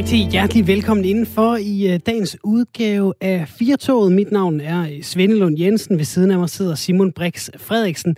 [0.00, 4.12] rigtig hjertelig velkommen indenfor i øh, dagens udgave af Firtoget.
[4.12, 5.98] Mit navn er øh, Svende Lund Jensen.
[5.98, 8.16] Ved siden af mig sidder Simon Brix Frederiksen.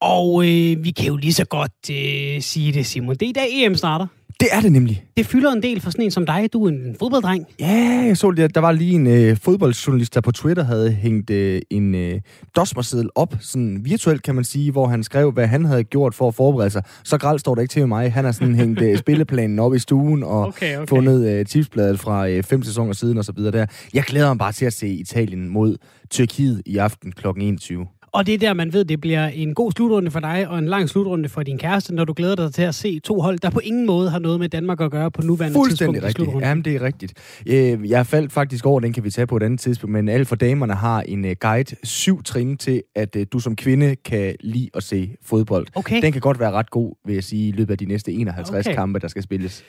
[0.00, 3.14] Og øh, vi kan jo lige så godt øh, sige det, Simon.
[3.14, 4.06] Det er i dag EM starter.
[4.40, 5.04] Det er det nemlig.
[5.16, 6.48] Det fylder en del for sådan en som dig.
[6.52, 7.46] Du er en fodbolddreng.
[7.60, 8.54] Ja, jeg så det.
[8.54, 12.20] Der var lige en øh, fodboldjournalist, der på Twitter havde hængt øh, en øh,
[12.56, 16.28] dosmerseddel op, sådan virtuelt kan man sige, hvor han skrev, hvad han havde gjort for
[16.28, 16.82] at forberede sig.
[17.04, 18.12] Så gralt står det ikke til med mig.
[18.12, 20.86] Han har sådan hængt øh, spilleplanen op i stuen og okay, okay.
[20.88, 23.66] fundet øh, tipsbladet fra øh, fem sæsoner siden og så videre der.
[23.94, 25.76] Jeg glæder mig bare til at se Italien mod
[26.10, 27.26] Tyrkiet i aften kl.
[27.36, 27.86] 21.
[28.14, 30.66] Og det er der, man ved, det bliver en god slutrunde for dig, og en
[30.66, 33.50] lang slutrunde for din kæreste, når du glæder dig til at se to hold, der
[33.50, 36.18] på ingen måde har noget med Danmark at gøre på nuværende Fuldstændig tidspunkt.
[36.18, 36.48] Fuldstændig rigtigt.
[36.48, 37.14] Jamen, det er rigtigt.
[37.46, 40.26] Øh, jeg faldt faktisk over, den kan vi tage på et andet tidspunkt, men alle
[40.26, 44.36] for damerne har en øh, guide, syv trin til, at øh, du som kvinde kan
[44.40, 45.66] lide at se fodbold.
[45.74, 46.02] Okay.
[46.02, 48.66] Den kan godt være ret god, vil jeg sige, i løbet af de næste 51
[48.66, 48.76] okay.
[48.76, 49.64] kampe, der skal spilles.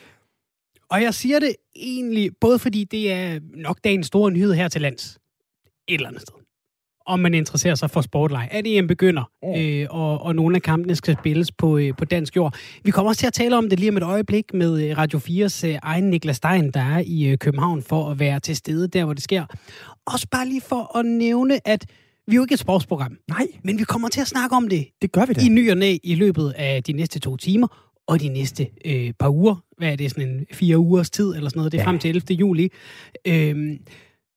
[0.90, 4.82] Og jeg siger det egentlig, både fordi det er nok dagens store nyhed her til
[4.82, 5.18] lands,
[5.88, 6.45] et eller andet sted
[7.06, 8.48] om man interesserer sig for sportleg.
[8.52, 9.24] At EM begynder,
[9.58, 12.56] øh, og, og nogle af kampene skal spilles på, øh, på dansk jord.
[12.84, 15.20] Vi kommer også til at tale om det lige om et øjeblik med øh, Radio
[15.20, 18.88] 4's øh, egen Niklas Stein, der er i øh, København for at være til stede
[18.88, 19.46] der, hvor det sker.
[20.06, 21.86] Også bare lige for at nævne, at
[22.28, 23.18] vi er jo ikke et sportsprogram.
[23.28, 23.48] Nej.
[23.64, 24.88] Men vi kommer til at snakke om det.
[25.02, 25.42] Det gør vi da.
[25.42, 27.68] I ny og næ i løbet af de næste to timer
[28.08, 29.56] og de næste øh, par uger.
[29.78, 31.72] Hvad er det, sådan en fire ugers tid eller sådan noget?
[31.72, 31.88] Det er ja.
[31.88, 32.36] frem til 11.
[32.36, 32.70] juli.
[33.28, 33.78] Øh,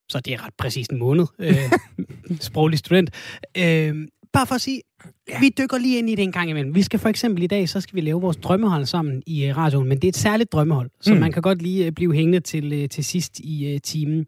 [0.09, 1.73] så det er ret præcis en måned, øh,
[2.41, 3.11] sproglig student.
[3.59, 3.95] Øh,
[4.33, 4.83] bare for at sige,
[5.29, 5.41] ja.
[5.41, 6.75] vi dykker lige ind i det en gang imellem.
[6.75, 9.57] Vi skal for eksempel i dag, så skal vi lave vores drømmehold sammen i uh,
[9.57, 11.21] radioen, men det er et særligt drømmehold, så mm.
[11.21, 14.27] man kan godt lige uh, blive hængende til, uh, til sidst i uh, timen.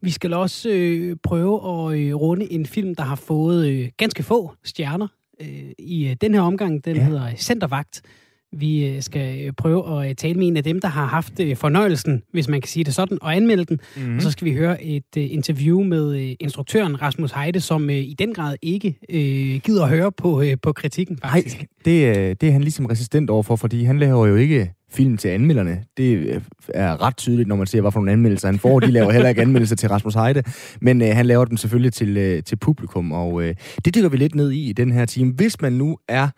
[0.00, 4.22] Vi skal også uh, prøve at uh, runde en film, der har fået uh, ganske
[4.22, 5.08] få stjerner
[5.40, 5.46] uh,
[5.78, 6.84] i uh, den her omgang.
[6.84, 7.04] Den ja.
[7.04, 8.02] hedder Centervagt.
[8.52, 11.40] Vi øh, skal øh, prøve at øh, tale med en af dem, der har haft
[11.54, 13.80] fornøjelsen, hvis man kan sige det sådan, og anmelde den.
[13.96, 14.16] Mm.
[14.16, 18.56] Og så skal vi høre et interview med instruktøren Rasmus Heide, som i den grad
[18.62, 21.56] ikke øh, gider at høre på, på kritikken, faktisk.
[21.56, 25.28] Nej, det, det er han ligesom resistent overfor, fordi han laver jo ikke film til
[25.28, 25.84] anmelderne.
[25.96, 28.80] Det øh, er ret tydeligt, når man ser, hvad for nogle anmeldelser han får.
[28.80, 30.42] De laver heller ikke anmeldelser til Rasmus Heide,
[30.80, 34.16] men øh, han laver dem selvfølgelig til, øh, til publikum, og øh, det dykker vi
[34.16, 35.32] lidt ned i i den her time.
[35.32, 36.28] Hvis man nu er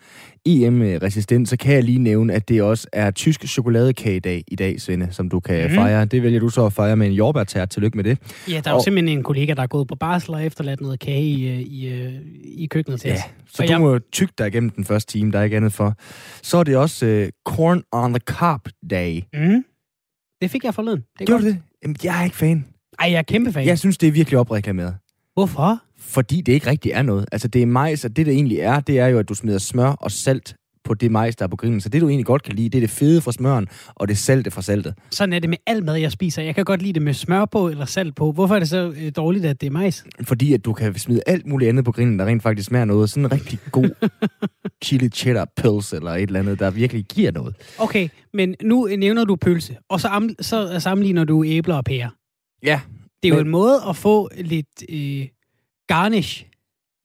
[0.46, 5.08] EM-resistent, så kan jeg lige nævne, at det også er tysk chokoladekagedag i dag, Svende,
[5.10, 5.74] som du kan mm.
[5.74, 6.04] fejre.
[6.04, 7.70] Det vælger du så at fejre med en jordbærtært.
[7.70, 8.18] Tillykke med det.
[8.48, 10.80] Ja, der er og, jo simpelthen en kollega, der er gået på barsel og efterladt
[10.80, 12.12] noget kage i, øh, i, øh,
[12.44, 13.20] i køkkenet til ja, os.
[13.52, 13.80] Så og du jeg...
[13.80, 15.94] må tygge dig igennem den første time, der er ikke andet for.
[16.42, 19.20] Så er det også uh, Corn on the Carb Day.
[19.34, 19.64] Mm.
[20.41, 21.04] Det fik jeg forleden.
[21.19, 21.54] Det Gjorde godt.
[21.54, 21.62] det?
[21.82, 22.64] Jamen, jeg er ikke fan.
[22.98, 23.66] Ej, jeg er kæmpe fan.
[23.66, 24.97] Jeg synes, det er virkelig opreklameret.
[25.34, 25.82] Hvorfor?
[25.98, 27.26] Fordi det ikke rigtig er noget.
[27.32, 29.58] Altså, det er majs, og det, det egentlig er, det er jo, at du smider
[29.58, 31.81] smør og salt på det majs, der er på grillen.
[31.81, 34.19] Så det, du egentlig godt kan lide, det er det fede fra smøren, og det
[34.19, 34.94] salte fra saltet.
[35.10, 36.43] Sådan er det med al mad, jeg spiser.
[36.43, 38.32] Jeg kan godt lide det med smør på eller salt på.
[38.32, 40.04] Hvorfor er det så øh, dårligt, at det er majs?
[40.22, 43.10] Fordi at du kan smide alt muligt andet på grillen, der rent faktisk smager noget.
[43.10, 44.09] Sådan en rigtig god
[44.84, 47.54] chili cheddar pølse eller et eller andet, der virkelig giver noget.
[47.78, 52.09] Okay, men nu nævner du pølse, og så, am- så sammenligner du æbler og pærer.
[52.62, 52.81] Ja.
[53.22, 53.38] Det er men...
[53.38, 55.26] jo en måde at få lidt øh,
[55.88, 56.47] garnish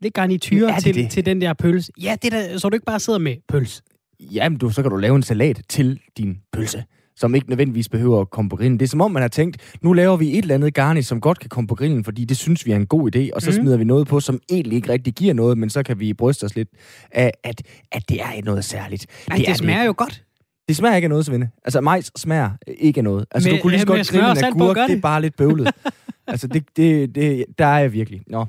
[0.01, 1.09] lidt garnityr til, det?
[1.09, 1.91] til den der pølse.
[2.01, 3.81] Ja, det der, så du ikke bare sidder med pølse.
[4.19, 6.83] Jamen, du, så kan du lave en salat til din pølse
[7.17, 8.79] som ikke nødvendigvis behøver at komme på grillen.
[8.79, 11.21] Det er som om, man har tænkt, nu laver vi et eller andet garnish, som
[11.21, 13.49] godt kan komme på grillen, fordi det synes vi er en god idé, og så
[13.49, 13.55] mm.
[13.55, 16.43] smider vi noget på, som egentlig ikke rigtig giver noget, men så kan vi bryste
[16.43, 16.69] os lidt
[17.11, 19.05] af, at, at det er noget særligt.
[19.29, 19.87] Nej, det, det smager det.
[19.87, 20.23] jo godt.
[20.67, 21.49] Det smager ikke af noget, Svende.
[21.65, 23.25] Altså, majs smager ikke af noget.
[23.31, 25.71] Altså, med, du kunne lige så godt grille en agurk, det er bare lidt bøvlet.
[26.27, 28.21] altså, det, det, det, der er jeg virkelig.
[28.27, 28.45] Nå.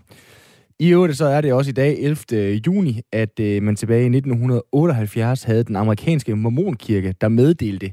[0.81, 2.61] I øvrigt så er det også i dag, 11.
[2.67, 7.93] juni, at øh, man tilbage i 1978 havde den amerikanske mormonkirke, der meddelte,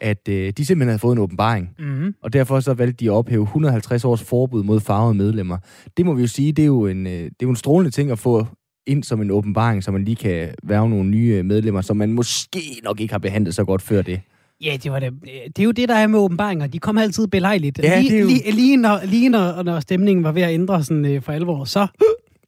[0.00, 1.70] at øh, de simpelthen havde fået en åbenbaring.
[1.78, 2.14] Mm-hmm.
[2.22, 5.58] Og derfor så valgte de at ophæve 150 års forbud mod farvede medlemmer.
[5.96, 7.90] Det må vi jo sige, det er jo en, øh, det er jo en strålende
[7.90, 8.46] ting at få
[8.86, 12.60] ind som en åbenbaring, så man lige kan værve nogle nye medlemmer, som man måske
[12.84, 14.20] nok ikke har behandlet så godt før det.
[14.64, 15.12] Ja, det var det.
[15.46, 16.66] Det er jo det, der er med åbenbaringer.
[16.66, 17.78] De kommer altid belejligt.
[17.82, 18.26] Ja, lige, jo...
[18.26, 21.64] lige, lige, når, lige når, når stemningen var ved at ændre sådan, øh, for alvor,
[21.64, 21.86] så,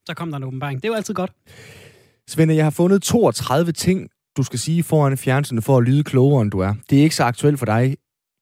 [0.09, 0.83] så kom der en åbenbaring.
[0.83, 1.33] Det er jo altid godt.
[2.29, 6.43] Svende, jeg har fundet 32 ting, du skal sige foran fjernsynet for at lyde klogere,
[6.43, 6.75] end du er.
[6.91, 7.97] Det er ikke så aktuelt for dig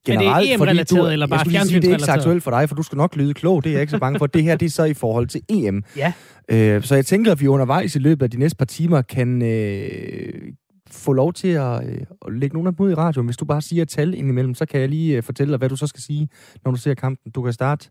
[0.07, 0.29] generelt.
[0.29, 1.83] Er det EM-relateret eller bare fjernsynsrelateret?
[1.83, 3.65] Det er ikke så aktuelt for dig, for du skal nok lyde klog.
[3.65, 4.27] Det er jeg ikke så bange for.
[4.27, 5.85] Det her det er så i forhold til EM.
[5.97, 6.13] Ja.
[6.49, 9.43] Øh, så jeg tænker, at vi undervejs i løbet af de næste par timer kan
[9.43, 10.53] øh,
[10.91, 13.27] få lov til at, øh, at lægge nogle af dem ud i radioen.
[13.27, 15.77] Hvis du bare siger tal indimellem, så kan jeg lige øh, fortælle dig, hvad du
[15.77, 16.29] så skal sige,
[16.65, 17.33] når du ser kampen.
[17.33, 17.91] Du kan starte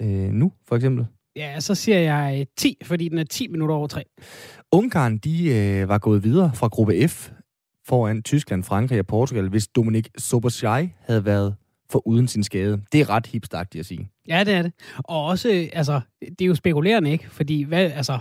[0.00, 1.06] øh, nu, for eksempel.
[1.36, 4.04] Ja, så siger jeg 10, øh, fordi den er 10 minutter over 3.
[4.72, 7.30] Ungarn, de øh, var gået videre fra gruppe F
[7.86, 11.56] foran Tyskland, Frankrig og Portugal, hvis Dominik Soboschai havde været
[11.90, 12.82] for uden sin skade.
[12.92, 14.10] Det er ret hipstagtigt at sige.
[14.28, 14.72] Ja, det er det.
[14.98, 17.30] Og også, altså, det er jo spekulerende, ikke?
[17.30, 18.18] Fordi, hvad, altså...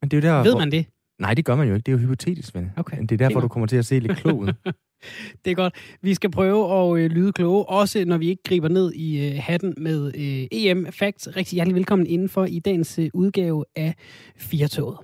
[0.00, 0.86] Men det er jo der, ved man det?
[1.18, 1.84] Nej, det gør man jo ikke.
[1.84, 2.72] Det er jo hypotetisk, ven.
[2.76, 3.02] Okay.
[3.02, 4.52] Det er derfor, du kommer til at se lidt klog ud.
[5.44, 5.74] det er godt.
[6.02, 9.38] Vi skal prøve at øh, lyde kloge, også når vi ikke griber ned i øh,
[9.38, 11.28] hatten med øh, EM Facts.
[11.36, 13.94] Rigtig hjertelig velkommen indenfor i dagens øh, udgave af
[14.36, 14.98] Firtoget.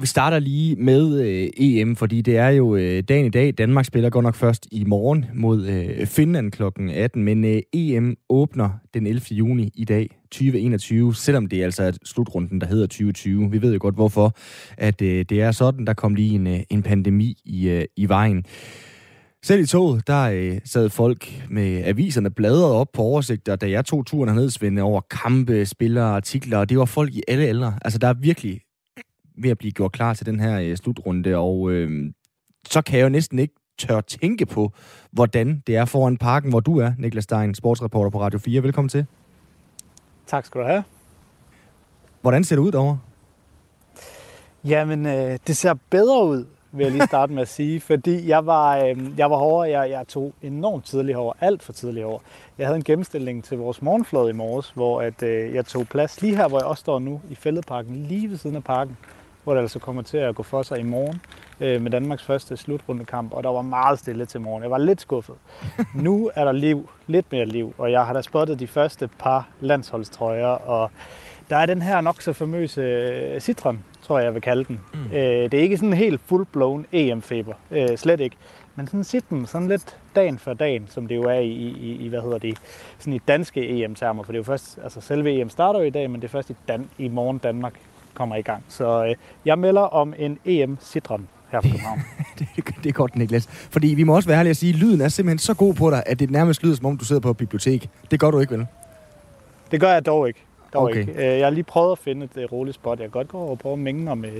[0.00, 3.54] Og vi starter lige med øh, EM, fordi det er jo øh, dagen i dag.
[3.58, 6.62] Danmark spiller godt nok først i morgen mod øh, Finland kl.
[6.92, 9.22] 18, men øh, EM åbner den 11.
[9.30, 13.50] juni i dag, 2021, selvom det er altså slutrunden, der hedder 2020.
[13.50, 14.36] Vi ved jo godt hvorfor,
[14.78, 18.08] at øh, det er sådan, der kom lige en, øh, en pandemi i, øh, i
[18.08, 18.44] vejen.
[19.44, 23.84] Selv i toget, der øh, sad folk med aviserne bladret op på oversigter, da jeg
[23.84, 27.74] tog turen herned, Svende, over kampe, spillere, artikler, og det var folk i alle aldre.
[27.82, 28.60] Altså, der er virkelig
[29.42, 32.12] ved at blive gjort klar til den her øh, slutrunde, og øh,
[32.66, 34.72] så kan jeg jo næsten ikke tør tænke på,
[35.12, 38.62] hvordan det er foran parken, hvor du er, Niklas Stein, sportsreporter på Radio 4.
[38.62, 39.06] Velkommen til.
[40.26, 40.84] Tak skal du have.
[42.20, 42.98] Hvordan ser det ud derovre?
[44.64, 48.46] Jamen, øh, det ser bedre ud, vil jeg lige starte med at sige, fordi jeg
[48.46, 52.18] var, øh, jeg var hårdere, jeg, jeg tog enormt tidligt over, alt for tidligt over.
[52.58, 56.22] Jeg havde en gennemstilling til vores morgenflod i morges, hvor at, øh, jeg tog plads
[56.22, 58.96] lige her, hvor jeg også står nu, i Fældeparken, lige ved siden af parken
[59.44, 61.20] hvor det altså kommer til at gå for sig i morgen
[61.60, 64.62] øh, med Danmarks første slutrundekamp, og der var meget stille til morgen.
[64.62, 65.34] Jeg var lidt skuffet.
[65.94, 69.48] nu er der liv, lidt mere liv, og jeg har da spottet de første par
[69.60, 70.90] landsholdstrøjer, og
[71.50, 74.80] der er den her nok så famøse øh, Citron, tror jeg, jeg vil kalde den.
[74.94, 75.16] Mm.
[75.16, 78.36] Øh, det er ikke sådan helt full-blown EM-feber, øh, slet ikke.
[78.74, 82.08] Men sådan sit sådan lidt dagen for dagen, som det jo er i, i, i
[82.08, 82.58] hvad hedder det,
[82.98, 85.90] sådan i danske EM-termer, for det er jo først, altså selve EM starter jo i
[85.90, 87.74] dag, men det er først i, Dan, i morgen Danmark
[88.14, 88.64] kommer i gang.
[88.68, 89.14] Så øh,
[89.44, 92.02] jeg melder om en EM Citron her på København.
[92.38, 92.48] det,
[92.82, 93.46] det er godt, Niklas.
[93.46, 95.90] Fordi vi må også være ærlige at sige, at lyden er simpelthen så god på
[95.90, 97.90] dig, at det nærmest lyder, som om du sidder på et bibliotek.
[98.10, 98.66] Det gør du ikke, vel?
[99.70, 100.44] Det gør jeg dog ikke.
[100.72, 101.00] Dog okay.
[101.00, 101.12] ikke.
[101.12, 102.98] Øh, jeg har lige prøvet at finde et øh, roligt spot.
[102.98, 104.30] Jeg kan godt gå over og prøve at mænge mig med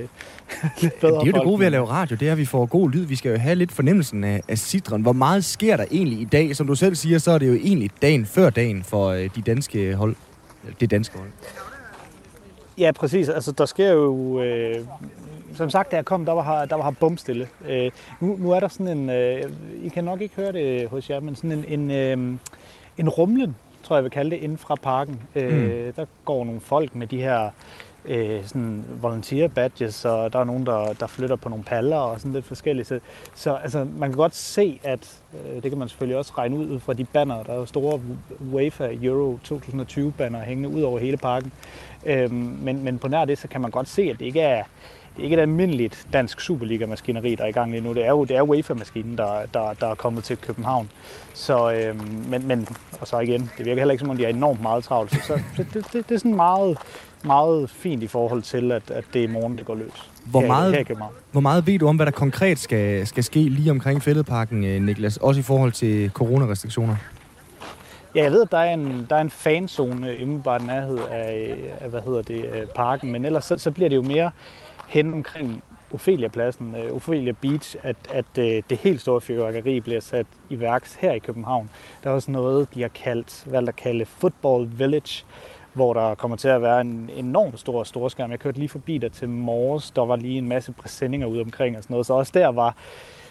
[0.80, 2.44] lidt bedre Det er jo det gode ved at lave radio, det er, at vi
[2.44, 3.04] får god lyd.
[3.04, 5.02] Vi skal jo have lidt fornemmelsen af, af citron.
[5.02, 6.56] Hvor meget sker der egentlig i dag?
[6.56, 9.42] Som du selv siger, så er det jo egentlig dagen før dagen for øh, de
[9.42, 10.16] danske hold.
[10.80, 11.30] Det danske hold.
[12.80, 13.28] Ja, præcis.
[13.28, 14.40] Altså, der sker jo...
[14.42, 14.76] Øh,
[15.54, 17.48] som sagt, da jeg kom, der var der var bumstille.
[17.68, 17.90] Øh,
[18.20, 19.10] nu, nu er der sådan en...
[19.10, 19.42] Øh,
[19.82, 22.38] I kan nok ikke høre det hos jer, men sådan en, en, øh,
[22.98, 25.20] en rumlen, tror jeg, jeg vil kalde det, inden fra parken.
[25.34, 25.92] Øh, mm.
[25.96, 27.50] Der går nogle folk med de her
[28.04, 32.20] øh, sådan volunteer badges, og der er nogen, der, der flytter på nogle paller og
[32.20, 32.88] sådan lidt forskelligt.
[32.88, 33.00] Så,
[33.34, 36.66] så altså, man kan godt se, at øh, det kan man selvfølgelig også regne ud,
[36.66, 37.42] ud fra de banner.
[37.42, 38.00] Der er jo store
[38.52, 41.52] UEFA Euro 2020 banner hængende ud over hele parken.
[42.06, 44.64] Øh, men, men på nær det, så kan man godt se, at det ikke er
[45.16, 47.94] det er ikke et almindeligt dansk Superliga-maskineri, der er i gang lige nu.
[47.94, 50.90] Det er jo, det er UEFA-maskinen, der, der, der er kommet til København.
[51.34, 52.68] Så, øh, men, men,
[53.00, 55.10] og så igen, det virker heller ikke som om, de er enormt meget travlt.
[55.10, 56.78] Så, så det, det, det, det er sådan meget,
[57.24, 60.10] meget fint i forhold til, at, at det er i morgen, det går løs.
[60.24, 63.40] Hvor meget, her, her hvor meget ved du om, hvad der konkret skal, skal ske
[63.40, 65.16] lige omkring Fælledparken, øh, Niklas?
[65.16, 66.96] Også i forhold til coronarestriktioner?
[68.14, 71.90] Ja, jeg ved, at der er en, der er en fanzone umiddelbart nærhed af, af,
[71.90, 74.30] hvad hedder det, parken, men ellers så, så bliver det jo mere
[74.88, 75.62] hen omkring
[75.94, 80.94] Ophelia-pladsen, uh, Ophelia Beach, at, at uh, det helt store fyrværkeri bliver sat i værks
[80.94, 81.70] her i København.
[82.04, 85.24] Der er også noget, de har kaldt, valgt at kalde Football Village,
[85.72, 88.30] hvor der kommer til at være en enorm stor storskærm.
[88.30, 91.76] Jeg kørte lige forbi der til morges, der var lige en masse præsendinger ude omkring
[91.76, 92.76] og sådan noget, så også der var,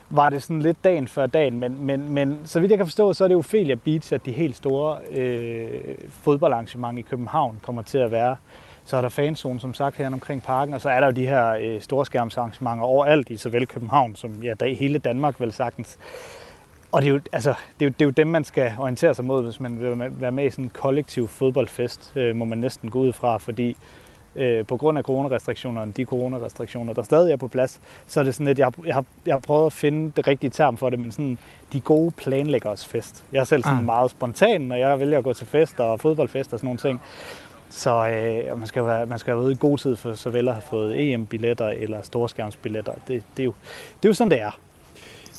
[0.10, 3.13] var det sådan lidt dagen før dagen, men, men, men så vidt jeg kan forstå,
[3.13, 7.98] så er det Ophelia Beach, at de helt store øh, fodboldarrangementer i København kommer til
[7.98, 8.36] at være.
[8.86, 11.27] Så er der fanzone, som sagt, her omkring parken, og så er der jo de
[11.27, 15.98] her øh, storskærmsarrangementer overalt i såvel København som ja, der i hele Danmark vel sagtens.
[16.91, 19.13] Og det er, jo, altså, det, er jo, det er jo dem, man skal orientere
[19.13, 22.58] sig mod, hvis man vil være med i sådan en kollektiv fodboldfest, øh, må man
[22.58, 23.77] næsten gå ud fra, fordi
[24.36, 28.36] øh, på grund af coronarestriktionerne, de coronarestriktioner, der stadig er på plads, så er det
[28.36, 30.89] sådan lidt, jeg har, jeg har, jeg har prøvet at finde det rigtige term for
[30.89, 31.38] det, men sådan
[31.74, 33.24] de gode planlæggers fest.
[33.31, 33.86] Jeg er selv sådan ah.
[33.86, 37.01] meget spontan, når jeg vælger at gå til fest og fodboldfest og sådan nogle ting.
[37.69, 40.48] Så øh, man skal være, man skal være ude i god tid for så vel
[40.48, 42.93] at have fået EM-billetter eller storskærmsbilletter.
[43.08, 43.53] Det, det, er jo,
[44.03, 44.60] det er jo sådan, det er.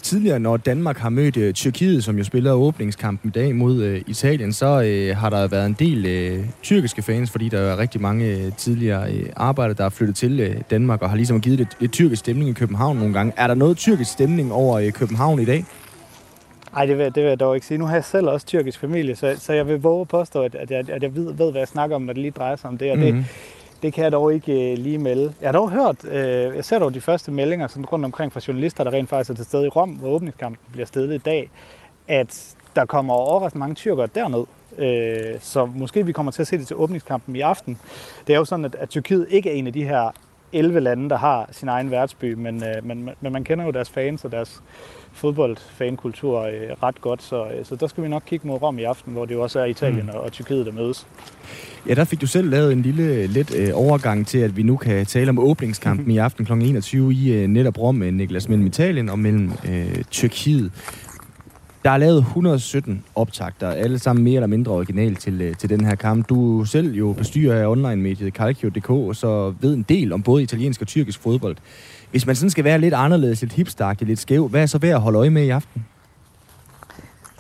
[0.03, 3.97] Tidligere, når Danmark har mødt uh, Tyrkiet, som jo spiller åbningskampen i dag mod uh,
[4.07, 5.99] Italien, så uh, har der været en del
[6.39, 10.17] uh, tyrkiske fans, fordi der er rigtig mange uh, tidligere uh, arbejdere, der er flyttet
[10.17, 13.33] til uh, Danmark og har ligesom givet lidt, lidt tyrkisk stemning i København nogle gange.
[13.37, 15.65] Er der noget tyrkisk stemning over uh, København i dag?
[16.73, 17.79] Nej, det vil, det vil jeg dog ikke sige.
[17.79, 20.55] Nu har jeg selv også tyrkisk familie, så, så jeg vil våge at påstå, at,
[20.55, 22.71] at, jeg, at jeg ved, ved, hvad jeg snakker om, når det lige drejer sig
[22.71, 22.91] om det.
[22.91, 23.17] Og mm-hmm.
[23.17, 23.27] det,
[23.83, 25.35] det kan jeg dog ikke øh, lige melde.
[25.41, 28.41] Jeg har dog hørt, øh, jeg ser dog de første meldinger sådan rundt omkring fra
[28.49, 31.51] journalister, der rent faktisk er til stede i Rom, hvor åbningskampen bliver stedet i dag,
[32.09, 34.45] at der kommer overraskende mange tyrkere derned.
[34.79, 37.79] Øh, så måske vi kommer til at se det til åbningskampen i aften.
[38.27, 40.11] Det er jo sådan, at, at Tyrkiet ikke er en af de her
[40.53, 43.91] 11 lande, der har sin egen værtsby, men, øh, men, men man kender jo deres
[43.91, 44.63] fans og deres
[45.13, 46.53] fodboldfankultur øh,
[46.83, 49.25] ret godt, så, øh, så der skal vi nok kigge mod Rom i aften, hvor
[49.25, 50.15] det jo også er Italien mm.
[50.15, 51.07] og, og Tyrkiet, der mødes.
[51.89, 54.77] Ja, der fik du selv lavet en lille let øh, overgang til, at vi nu
[54.77, 56.53] kan tale om åbningskampen i aften kl.
[56.53, 60.73] 21 i øh, netop Rom, med Niklas, mellem Italien og mellem øh, Tyrkiet.
[61.85, 65.85] Der er lavet 117 optagter, alle sammen mere eller mindre original til, øh, til den
[65.85, 66.29] her kamp.
[66.29, 70.87] Du selv jo bestyrer af online-mediet Calcio.dk, så ved en del om både italiensk og
[70.87, 71.57] tyrkisk fodbold.
[72.11, 74.95] Hvis man sådan skal være lidt anderledes, lidt hipstarket, lidt skæv, hvad er så værd
[74.95, 75.87] at holde øje med i aften?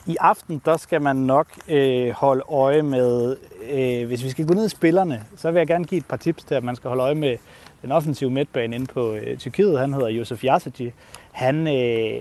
[0.07, 3.37] I aften, der skal man nok øh, holde øje med,
[3.73, 6.17] øh, hvis vi skal gå ned i spillerne, så vil jeg gerne give et par
[6.17, 7.37] tips til, at man skal holde øje med
[7.83, 9.79] den offensive midtbane inde på øh, Tyrkiet.
[9.79, 10.93] Han hedder Josef Yazici.
[11.33, 12.21] Han, øh,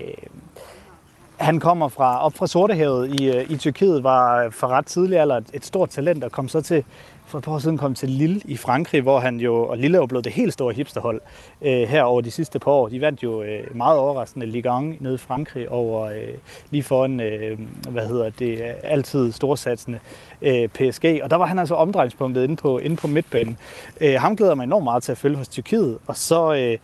[1.40, 5.18] han kommer fra, op fra Sortehavet i, øh, i Tyrkiet, var øh, for ret tidlig
[5.18, 6.84] alder et, et stort talent, og kom så til
[7.26, 9.96] for et par år siden kom til Lille i Frankrig, hvor han jo, og Lille
[9.96, 11.20] er jo blevet det helt store hipsterhold
[11.62, 12.88] øh, her over de sidste par år.
[12.88, 16.34] De vandt jo øh, meget overraskende Ligue 1 nede i Frankrig over øh,
[16.70, 17.58] lige foran, øh,
[17.90, 19.98] hvad hedder det, øh, altid storsatsende
[20.42, 21.20] øh, PSG.
[21.22, 23.58] Og der var han altså omdrejningspunktet inde på, inde på midtbanen.
[24.00, 26.54] Øh, ham glæder mig enormt meget til at følge hos Tyrkiet, og så...
[26.54, 26.78] Øh,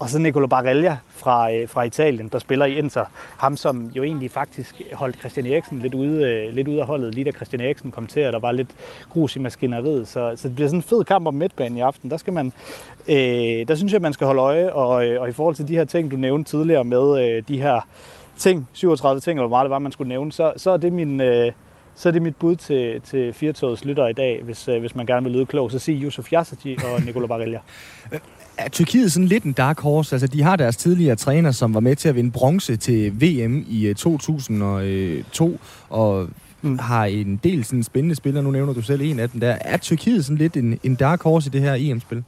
[0.00, 3.04] og så Nicolo Barella fra, øh, fra Italien, der spiller i Inter.
[3.36, 7.14] Ham, som jo egentlig faktisk holdt Christian Eriksen lidt ude, øh, lidt ude af holdet,
[7.14, 8.70] lige da Christian Eriksen kom til, og der var lidt
[9.10, 10.08] grus i maskineriet.
[10.08, 12.10] Så, så det bliver sådan en fed kamp om midtbanen i aften.
[12.10, 12.52] Der, skal man,
[13.08, 15.76] øh, der synes jeg, man skal holde øje, og, øh, og i forhold til de
[15.76, 17.80] her ting, du nævnte tidligere med øh, de her
[18.38, 20.92] ting, 37 ting, eller hvor meget det var, man skulle nævne, så, så er det
[20.92, 21.20] min...
[21.20, 21.52] Øh,
[22.00, 25.06] så er det mit bud til, til Firtogets lytter i dag, hvis, øh, hvis man
[25.06, 25.70] gerne vil lyde klog.
[25.70, 27.58] Så sig Yusuf Yassati og Nicolo Barella.
[28.58, 30.14] er Tyrkiet sådan lidt en dark horse?
[30.14, 33.64] Altså, de har deres tidligere træner, som var med til at vinde bronze til VM
[33.68, 36.28] i 2002, øh, og
[36.62, 36.78] mm.
[36.78, 38.44] har en del sådan spændende spillere.
[38.44, 39.56] Nu nævner du selv en af dem der.
[39.60, 42.24] Er Tyrkiet sådan lidt en, en dark horse i det her EM-spil?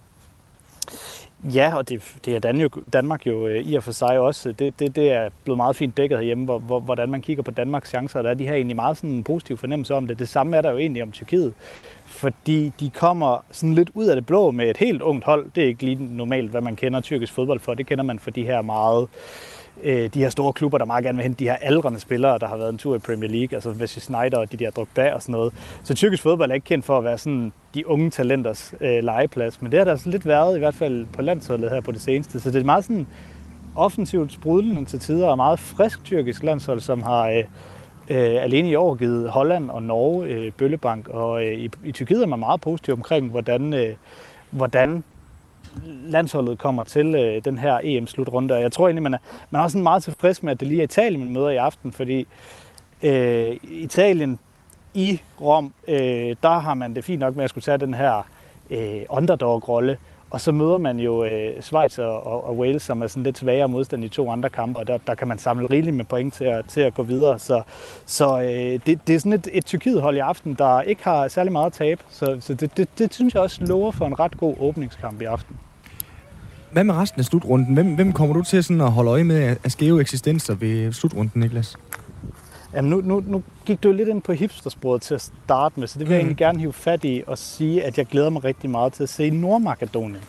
[1.44, 4.52] Ja, og det, det er Danmark jo, Danmark jo øh, i og for sig også.
[4.52, 7.50] Det, det, det er blevet meget fint dækket herhjemme, hvor, hvor, hvordan man kigger på
[7.50, 8.22] Danmarks chancer.
[8.22, 10.18] Der er de her egentlig meget sådan en positiv fornemmelse om det.
[10.18, 11.54] Det samme er der jo egentlig om Tyrkiet
[12.12, 15.50] fordi de kommer sådan lidt ud af det blå med et helt ungt hold.
[15.54, 17.74] Det er ikke lige normalt, hvad man kender tyrkisk fodbold for.
[17.74, 19.08] Det kender man for de her meget øh,
[19.82, 22.46] Øh, de her store klubber, der meget gerne vil hente de her aldrende spillere, der
[22.46, 25.22] har været en tur i Premier League, altså Wesley Snyder og de der Drogba og
[25.22, 25.52] sådan noget.
[25.84, 29.62] Så tyrkisk fodbold er ikke kendt for at være sådan de unge talenters øh, legeplads,
[29.62, 32.00] men det har der altså lidt været, i hvert fald på landsholdet her på det
[32.00, 32.40] seneste.
[32.40, 33.06] Så det er meget sådan
[33.76, 37.44] offensivt sprudlende til tider, og meget frisk tyrkisk landshold, som har øh,
[38.08, 42.22] øh, alene i år givet Holland og Norge øh, bøllebank, og øh, i, i Tyrkiet
[42.22, 43.94] er man meget positiv omkring, hvordan, øh,
[44.50, 45.04] hvordan
[46.06, 48.54] landsholdet kommer til øh, den her EM-slutrunde.
[48.54, 49.18] Og jeg tror egentlig, man er,
[49.50, 51.56] man er også sådan meget tilfreds med, at det lige er Italien, man møder i
[51.56, 52.26] aften, fordi
[53.02, 54.38] øh, Italien
[54.94, 58.22] i Rom, øh, der har man det fint nok med at skulle tage den her
[58.70, 59.98] øh, underdog-rolle,
[60.32, 63.38] og så møder man jo øh, Schweiz og, og, og Wales, som er sådan lidt
[63.38, 66.34] svagere modstand i to andre kampe, og der, der kan man samle rigeligt med point
[66.34, 67.38] til at, til at gå videre.
[67.38, 67.62] Så,
[68.06, 71.52] så øh, det, det er sådan et, et Tyrkiet-hold i aften, der ikke har særlig
[71.52, 72.02] meget at tabe.
[72.10, 75.24] Så, så det, det, det synes jeg også lover for en ret god åbningskamp i
[75.24, 75.56] aften.
[76.70, 77.74] Hvad med resten af slutrunden?
[77.74, 81.40] Hvem, hvem kommer du til sådan at holde øje med af skæve eksistenser ved slutrunden,
[81.40, 81.76] Niklas?
[82.74, 85.98] Jamen, nu, nu, nu gik du lidt ind på hipstersporet til at starte med, så
[85.98, 86.12] det vil mm.
[86.12, 89.02] jeg egentlig gerne hive fat i og sige, at jeg glæder mig rigtig meget til
[89.02, 90.22] at se Nordmakedonien.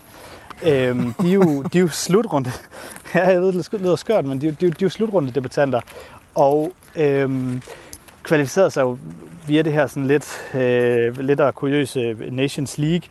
[0.65, 2.51] øhm, de, er jo, de er jo slutrunde.
[3.15, 5.81] ja, jeg ved, det lyder skørt, men de, de, de er jo slutrunde debutanter.
[6.35, 7.61] Og øhm,
[8.23, 8.97] kvalificerede sig jo
[9.47, 13.07] via det her sådan lidt, øh, lidt kuriøse Nations League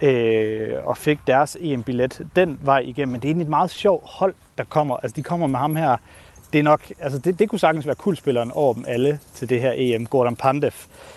[0.00, 3.12] øh, og fik deres EM-billet den vej igennem.
[3.12, 4.96] Men det er egentlig et meget sjovt hold, der kommer.
[4.96, 5.96] Altså, de kommer med ham her,
[6.52, 9.60] det er nok, altså det, det kunne sagtens være kultspilleren over dem alle til det
[9.60, 10.72] her EM, Gordon Pandev,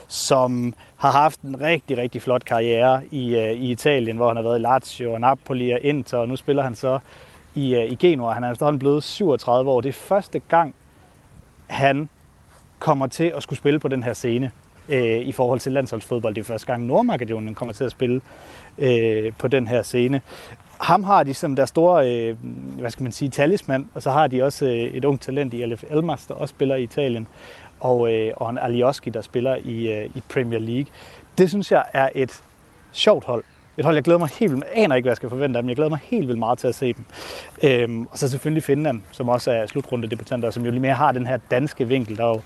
[0.08, 4.44] som har haft en rigtig, rigtig flot karriere i, uh, i Italien, hvor han har
[4.44, 7.00] været i Lazio og Napoli og Inter, og nu spiller han så
[7.56, 8.34] i, uh, i Genoa.
[8.34, 9.82] Han er efterhånden blevet 37 år.
[9.82, 10.76] Det er første gang,
[11.68, 12.10] han
[12.80, 14.52] kommer til at skulle spille på den her scene
[14.90, 16.36] øh, i forhold til landsholdsfodbold.
[16.36, 18.22] Det er første gang, Nordmakedonien kommer til at spille
[18.78, 20.22] øh, på den her scene
[20.80, 22.36] ham har de som der store, øh,
[22.80, 25.62] hvad skal man sige, talisman, og så har de også øh, et ungt talent i
[25.62, 27.28] Alef Elmas, der også spiller i Italien,
[27.80, 30.86] og, øh, og en Alioski, der spiller i, øh, i Premier League.
[31.38, 32.44] Det synes jeg er et
[32.92, 33.44] sjovt hold.
[33.78, 35.64] Et hold, jeg glæder mig helt vildt, jeg aner ikke, hvad jeg skal forvente af
[35.64, 37.06] dem, jeg glæder mig helt vildt meget til at se dem.
[37.64, 41.28] Øhm, og så selvfølgelig Finland, som også er slutrundedebutanter, som jo lige mere har den
[41.28, 42.42] her danske vinkel, der jo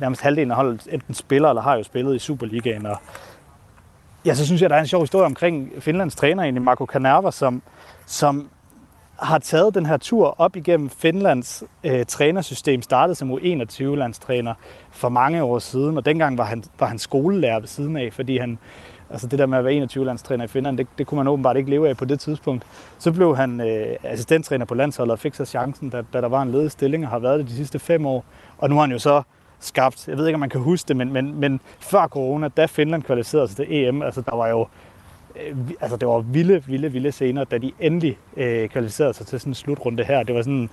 [0.00, 2.96] nærmest halvdelen af holdet enten spiller eller har jo spillet i Superligaen, og
[4.26, 7.30] ja, så synes jeg, der er en sjov historie omkring Finlands træner, egentlig Marco Kanerva,
[7.30, 7.62] som,
[8.06, 8.48] som
[9.16, 14.54] har taget den her tur op igennem Finlands øh, trænersystem, startede som U21-landstræner
[14.90, 18.38] for mange år siden, og dengang var han, var han skolelærer ved siden af, fordi
[18.38, 18.58] han,
[19.10, 21.70] altså det der med at være 21-landstræner i Finland, det, det kunne man åbenbart ikke
[21.70, 22.64] leve af på det tidspunkt.
[22.98, 26.42] Så blev han øh, assistenttræner på landsholdet og fik så chancen, da, da der var
[26.42, 28.24] en ledig stilling, og har været det de sidste fem år.
[28.58, 29.22] Og nu har han jo så
[29.64, 32.66] skabt, jeg ved ikke, om man kan huske det, men, men, men før corona, da
[32.66, 34.66] Finland kvalificerede sig til EM, altså der var jo
[35.36, 39.40] øh, altså det var vilde, vilde, vilde scener, da de endelig øh, kvalificerede sig til
[39.40, 40.22] sådan en slutrunde her.
[40.22, 40.70] Det var sådan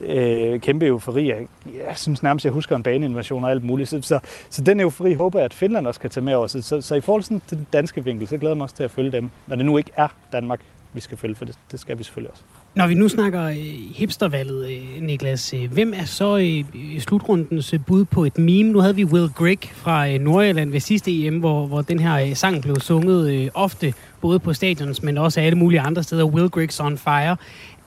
[0.00, 1.28] øh, kæmpe eufori.
[1.28, 3.88] Jeg, jeg synes nærmest, jeg husker en baneinvasion og alt muligt.
[3.88, 6.46] Så, så, så den eufori håber jeg, at Finland også kan tage med over.
[6.46, 8.84] Så, så, så i forhold til den danske vinkel, så glæder jeg mig også til
[8.84, 9.30] at følge dem.
[9.46, 10.60] Når det nu ikke er Danmark,
[10.92, 12.42] vi skal følge, for det, det skal vi selvfølgelig også.
[12.74, 13.56] Når vi nu snakker øh,
[13.94, 16.64] hipstervalget, øh, Niklas, øh, hvem er så i
[16.98, 18.72] slutrundens bud på et meme?
[18.72, 22.62] Nu havde vi Will Grigg fra Nordjylland ved sidste EM, hvor, hvor den her sang
[22.62, 26.24] blev sunget ofte, både på stadions, men også alle mulige andre steder.
[26.24, 27.36] Will Griggs on fire.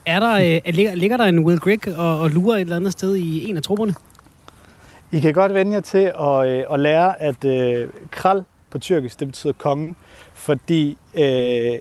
[0.06, 3.16] Er der, ligger, ligger der en Will Grigg og, og lurer et eller andet sted
[3.16, 3.94] i en af trupperne?
[5.12, 9.28] I kan godt vende jer til at, at lære, at øh, kral på tyrkisk, det
[9.28, 9.94] betyder konge,
[10.34, 11.78] fordi øh,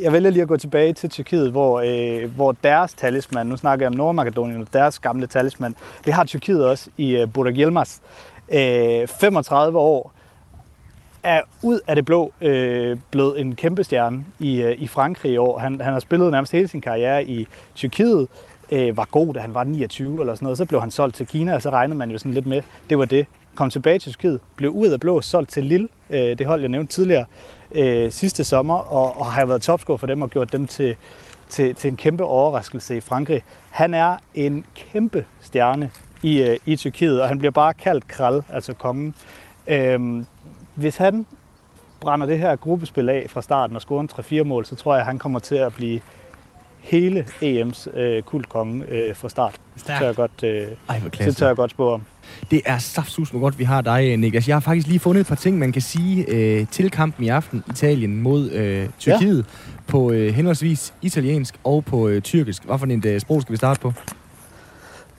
[0.00, 3.86] jeg vælger lige at gå tilbage til Tyrkiet, hvor, øh, hvor deres talisman, nu snakker
[3.86, 5.74] jeg om Nordmakedonien og deres gamle talisman,
[6.04, 7.98] det har Tyrkiet også i øh, Burak Yilmaz.
[8.52, 10.12] Øh, 35 år
[11.22, 15.36] er ud af det blå øh, blevet en kæmpe stjerne i, øh, i Frankrig i
[15.36, 15.58] år.
[15.58, 18.28] Han, han har spillet nærmest hele sin karriere i Tyrkiet,
[18.70, 20.58] øh, var god, da han var 29 eller sådan noget.
[20.58, 22.98] Så blev han solgt til Kina, og så regnede man jo sådan lidt med, det
[22.98, 23.26] var det.
[23.54, 26.68] Kom tilbage til Tyrkiet, blev ud af blå, solgt til Lille, øh, det hold jeg
[26.68, 27.24] nævnte tidligere,
[27.74, 30.96] øh, sidste sommer, og, og har været topscorer for dem og gjort dem til,
[31.48, 33.42] til, til en kæmpe overraskelse i Frankrig.
[33.70, 35.90] Han er en kæmpe stjerne
[36.22, 39.14] i, øh, i Tyrkiet, og han bliver bare kaldt Kral, altså kongen.
[39.66, 40.26] Øhm,
[40.74, 41.26] hvis han
[42.00, 45.00] brænder det her gruppespil af fra starten og scorer en 3-4 mål, så tror jeg,
[45.00, 46.00] at han kommer til at blive
[46.80, 49.54] hele EM's øh, kultkonge øh, fra start.
[49.74, 52.02] Det tør jeg godt, øh, Ej, det tør jeg godt spå om.
[52.50, 54.48] Det er saftsus med godt, vi har dig, Niklas.
[54.48, 57.28] Jeg har faktisk lige fundet et par ting, man kan sige øh, til kampen i
[57.28, 57.64] aften.
[57.70, 59.42] Italien mod øh, Tyrkiet ja.
[59.86, 62.64] på øh, henholdsvis italiensk og på øh, tyrkisk.
[62.64, 63.92] Hvad for en øh, sprog skal vi starte på?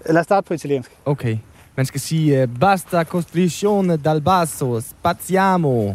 [0.10, 0.92] Lad os starte på italiensk.
[1.06, 1.38] Okay.
[1.76, 5.94] Man skal sige, uh, basta costrizione dal basso, spaziamo.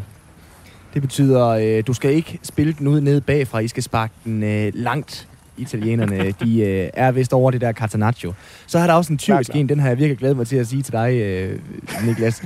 [0.94, 4.42] Det betyder, uh, du skal ikke spille den ud ned bagfra, I skal sparke den
[4.42, 5.28] uh, langt.
[5.60, 8.32] Italienerne, de uh, er vist over det der catenaccio.
[8.66, 10.66] Så har der også en tyrkisk en, den har jeg virkelig glædet mig til at
[10.66, 12.42] sige til dig, uh, Niklas.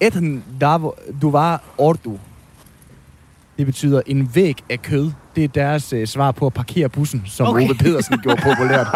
[0.00, 0.44] Eten
[1.22, 2.18] du var ordu.
[3.58, 7.22] Det betyder en væg af kød det er deres øh, svar på at parkere bussen,
[7.26, 7.64] som okay.
[7.64, 8.86] Ove Pedersen gjorde populært.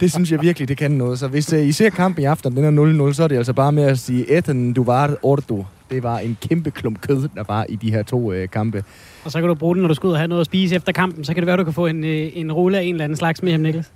[0.00, 1.18] Det synes jeg virkelig, det kan noget.
[1.18, 3.52] Så hvis øh, I ser kampen i aften, den er 0-0, så er det altså
[3.52, 5.64] bare med at sige, Eten, du var ordo.
[5.90, 8.84] Det var en kæmpe klump kød, der var i de her to øh, kampe.
[9.24, 10.76] Og så kan du bruge den, når du skal ud og have noget at spise
[10.76, 11.24] efter kampen.
[11.24, 13.16] Så kan det være, du kan få en, øh, en rulle af en eller anden
[13.16, 13.92] slags med hjem, Niklas.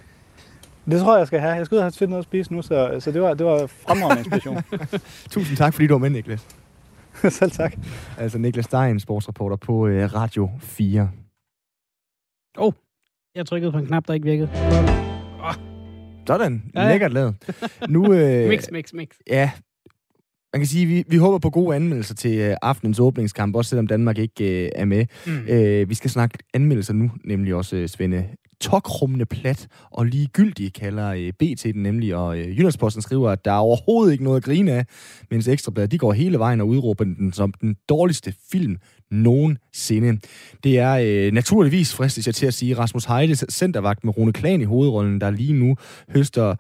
[0.90, 1.52] Det tror jeg, jeg skal have.
[1.52, 3.66] Jeg skal ud og have noget at spise nu, så, så det var, det var
[3.66, 4.62] fremragende inspiration.
[5.30, 6.46] Tusind tak, fordi du var med, Niklas.
[7.28, 7.76] Selv tak.
[8.18, 11.10] Altså Niklas Stein, sportsreporter på øh, Radio 4.
[12.58, 12.72] Åh, oh,
[13.34, 14.48] jeg trykkede på en knap, der ikke virkede.
[15.42, 15.54] Oh.
[16.26, 17.54] Sådan, ja, lækkert lavet.
[17.88, 19.08] Nu, øh, mix, mix, mix.
[19.26, 19.50] Ja,
[20.54, 23.86] man kan sige, vi, vi håber på gode anmeldelser til øh, aftenens åbningskamp, også selvom
[23.86, 25.06] Danmark ikke øh, er med.
[25.26, 25.48] Mm.
[25.48, 28.24] Øh, vi skal snakke anmeldelser nu, nemlig også øh, Svende
[28.60, 33.52] tokrummende plat og ligegyldig, kalder øh, BT den nemlig, og øh, Jyllandsposten skriver, at der
[33.52, 34.86] er overhovedet ikke noget at grine af,
[35.30, 38.76] mens Ekstrabladet, de går hele vejen og udråber den som den dårligste film
[39.10, 40.20] nogensinde.
[40.64, 44.60] Det er øh, naturligvis, fristes jeg til at sige, Rasmus Heides centervagt med Rune Klan
[44.60, 45.76] i hovedrollen, der lige nu
[46.08, 46.54] høster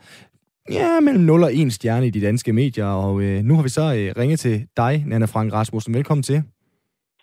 [0.70, 3.68] ja, mellem 0 og 1 stjerne i de danske medier, og øh, nu har vi
[3.68, 5.94] så øh, ringet til dig, Nana Frank Rasmussen.
[5.94, 6.42] Velkommen til.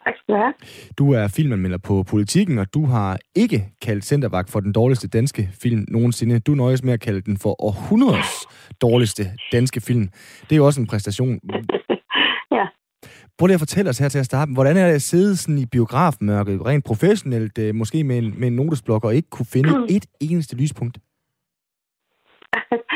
[0.04, 0.54] Tak skal du have.
[0.98, 5.50] Du er filmanmelder på Politiken, og du har ikke kaldt Centervagt for den dårligste danske
[5.62, 6.40] film nogensinde.
[6.40, 8.48] Du nøjes med at kalde den for århundredes
[8.82, 10.10] dårligste danske film.
[10.42, 11.40] Det er jo også en præstation.
[12.58, 12.66] ja.
[13.38, 14.54] Prøv lige at fortælle os her til at starte.
[14.54, 18.48] Hvordan er det at sidde sådan i biografmørket, rent professionelt, øh, måske med en, med
[18.48, 20.98] en notesblok, og ikke kunne finde et eneste lyspunkt?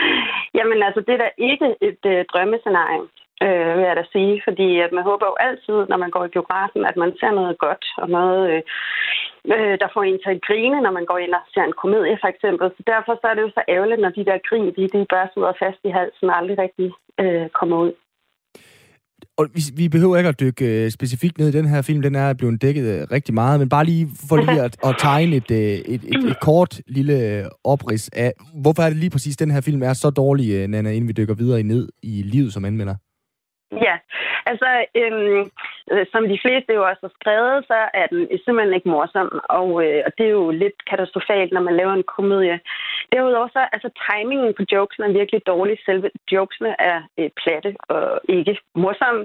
[0.58, 3.02] Jamen altså, det er da ikke et øh, drømmescenarie
[3.46, 4.42] øh, vil jeg da sige.
[4.48, 7.58] Fordi at man håber jo altid, når man går i biografen, at man ser noget
[7.58, 8.62] godt og noget, øh,
[9.56, 12.18] øh, der får en til at grine, når man går ind og ser en komedie
[12.22, 12.68] for eksempel.
[12.78, 15.30] Så derfor så er det jo så ærgerligt, når de der grin, de, de bare
[15.34, 16.88] sidder fast i halsen og aldrig rigtig
[17.24, 17.94] øh, kommer ud.
[19.38, 22.16] Og vi, vi behøver ikke at dykke øh, specifikt ned i den her film, den
[22.16, 25.52] er blevet dækket øh, rigtig meget, men bare lige for lige at, at tegne et,
[25.52, 29.52] øh, et, et, et kort lille øh, oprids af, hvorfor er det lige præcis, den
[29.52, 32.66] her film er så dårlig, øh, Nana, inden vi dykker videre ned i livet som
[32.66, 32.96] anmelder?
[33.72, 33.96] Ja,
[34.52, 34.70] altså
[35.02, 35.44] øhm,
[35.92, 39.30] øh, som de fleste jo også har skrevet, så er den simpelthen ikke morsom,
[39.60, 42.60] og, øh, og det er jo lidt katastrofalt, når man laver en komedie.
[43.12, 45.76] Derudover så altså timingen på jokesene er virkelig dårlig.
[45.86, 49.22] Selve jokesene er øh, platte og ikke morsomme.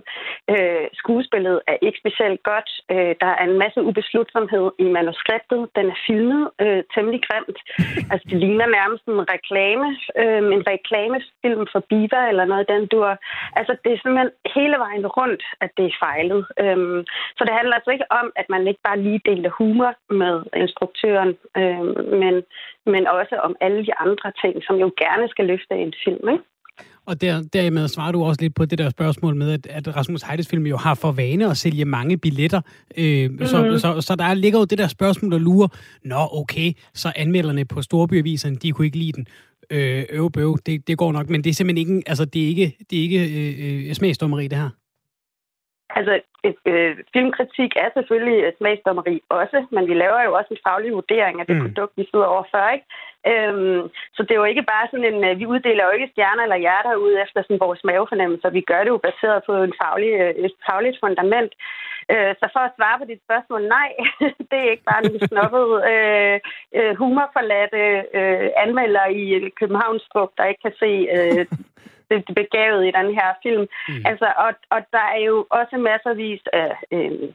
[0.52, 2.70] Øh, skuespillet er ikke specielt godt.
[2.92, 5.60] Øh, der er en masse ubeslutsomhed i manuskriptet.
[5.76, 7.58] Den er filmet øh, temmelig grimt.
[8.12, 9.86] Altså det ligner nærmest en reklame,
[10.20, 12.98] øh, en reklamefilm for Biva eller noget den du
[13.58, 16.42] Altså det er simpelthen hele vejen rundt, at det er fejlet.
[16.62, 17.00] Øhm,
[17.36, 21.32] så det handler altså ikke om, at man ikke bare lige deler humor med instruktøren,
[21.60, 21.92] øhm,
[22.22, 22.34] men,
[22.92, 26.24] men også om alle de andre ting, som jo gerne skal løfte en film.
[26.34, 26.44] Ikke?
[27.06, 30.22] Og der, dermed svarer du også lidt på det der spørgsmål med, at, at Rasmus
[30.22, 32.60] Heides film jo har for vane at sælge mange billetter.
[32.98, 33.46] Øh, mm-hmm.
[33.46, 35.68] så, så, så der ligger jo det der spørgsmål, der lurer,
[36.04, 39.26] nå okay, så anmelderne på Storbyaviserne, de kunne ikke lide den
[39.70, 42.76] øh, øvebøv, det, det går nok, men det er simpelthen ikke, altså, det er ikke,
[42.90, 44.70] det er ikke øh, øh, smagsdommeri, det her.
[45.98, 46.14] Altså,
[46.70, 51.40] øh, filmkritik er selvfølgelig et smagsdommeri også, men vi laver jo også en faglig vurdering
[51.40, 51.62] af det mm.
[51.62, 52.86] produkt, vi sidder overfor, ikke?
[53.30, 53.82] Øhm,
[54.14, 56.64] så det er jo ikke bare sådan en, øh, vi uddeler jo ikke stjerner eller
[56.64, 58.50] hjerter ud efter sådan vores mavefornemmelser.
[58.50, 61.52] Vi gør det jo baseret på en faglig, øh, et fagligt fundament.
[62.12, 63.90] Øh, så for at svare på dit spørgsmål, nej,
[64.50, 66.36] det er ikke bare en snobbet øh,
[66.78, 67.84] øh, humorforladte
[68.18, 69.24] øh, anmelder i
[69.60, 70.04] Københavns
[70.38, 71.46] der ikke kan se øh,
[72.10, 73.64] det begavet i den her film.
[73.88, 74.02] Mm.
[74.10, 77.28] Altså, og, og der er jo også masservis af øh,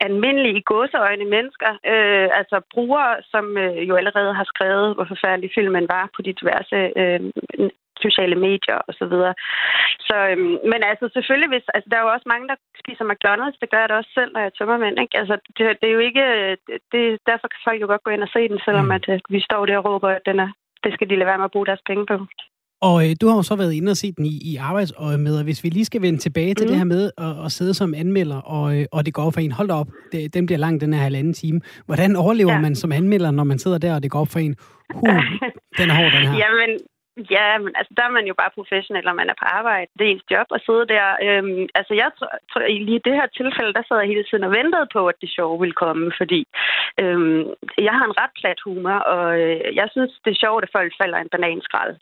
[0.00, 5.86] almindelige gåseøjne mennesker, øh, altså brugere, som øh, jo allerede har skrevet, hvor forfærdelig filmen
[5.88, 7.20] var på de diverse øh,
[8.06, 9.34] sociale medier og så videre.
[10.08, 13.58] Så, øhm, men altså selvfølgelig, hvis, altså, der er jo også mange, der spiser McDonald's.
[13.60, 14.96] Det gør jeg da også selv, når jeg tømmer mænd.
[15.02, 15.18] Ikke?
[15.20, 16.24] Altså, det, det, er jo ikke...
[16.92, 18.96] Det, derfor kan folk jo godt gå ind og se den, selvom mm.
[18.96, 20.50] at, at vi står der og råber, at den er,
[20.84, 22.16] det skal de lade være med at bruge deres penge på.
[22.88, 25.38] Og øh, du har jo så været inde og set den i, i arbejdsøje med,
[25.38, 26.68] og hvis vi lige skal vende tilbage til mm.
[26.68, 29.52] det her med at, at sidde som anmelder, og, øh, og det går for en,
[29.52, 31.60] hold op, det, den bliver lang, den her halvanden time.
[31.86, 32.60] Hvordan overlever ja.
[32.60, 34.56] man som anmelder, når man sidder der, og det går op for en?
[34.94, 35.22] Huh,
[35.78, 36.36] den er hård, den her.
[36.44, 36.70] Jamen,
[37.16, 39.90] Ja, men altså, der er man jo bare professionel, når man er på arbejde.
[39.98, 41.06] Det er ens job at sidde der.
[41.26, 42.10] Øhm, altså, jeg
[42.50, 45.20] tror, i lige det her tilfælde, der sad jeg hele tiden og ventede på, at
[45.22, 46.40] det sjove ville komme, fordi
[47.02, 47.44] øhm,
[47.86, 50.92] jeg har en ret plat humor, og øh, jeg synes, det er sjovt, at folk
[51.02, 51.94] falder en bananskrald.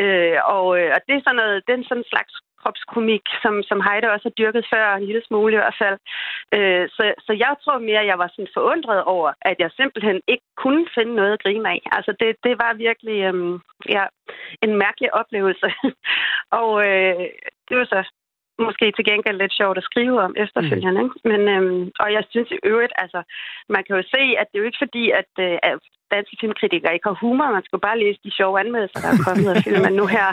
[0.00, 2.32] Øh, og, øh, og det er sådan noget, den sådan slags
[2.66, 5.98] kropskomik, som, som Heide også har dyrket før, en lille smule i hvert fald.
[6.56, 10.18] Øh, så, så jeg tror mere, at jeg var sådan forundret over, at jeg simpelthen
[10.32, 11.80] ikke kunne finde noget at grine af.
[11.96, 13.54] Altså det, det var virkelig øhm,
[13.96, 14.04] ja,
[14.64, 15.68] en mærkelig oplevelse.
[16.60, 17.24] og øh,
[17.68, 18.00] det var så
[18.66, 21.02] måske til gengæld lidt sjovt at skrive om efterfølgende.
[21.02, 21.06] Mm.
[21.06, 21.16] Ikke?
[21.30, 23.20] Men, øhm, og jeg synes i øvrigt, altså,
[23.74, 25.78] man kan jo se, at det er jo ikke fordi, at, øh, at
[26.14, 27.50] danske filmkritikere ikke har humor.
[27.56, 30.28] Man skal bare læse de sjove anmeldelser, der er kommet af filmen nu her.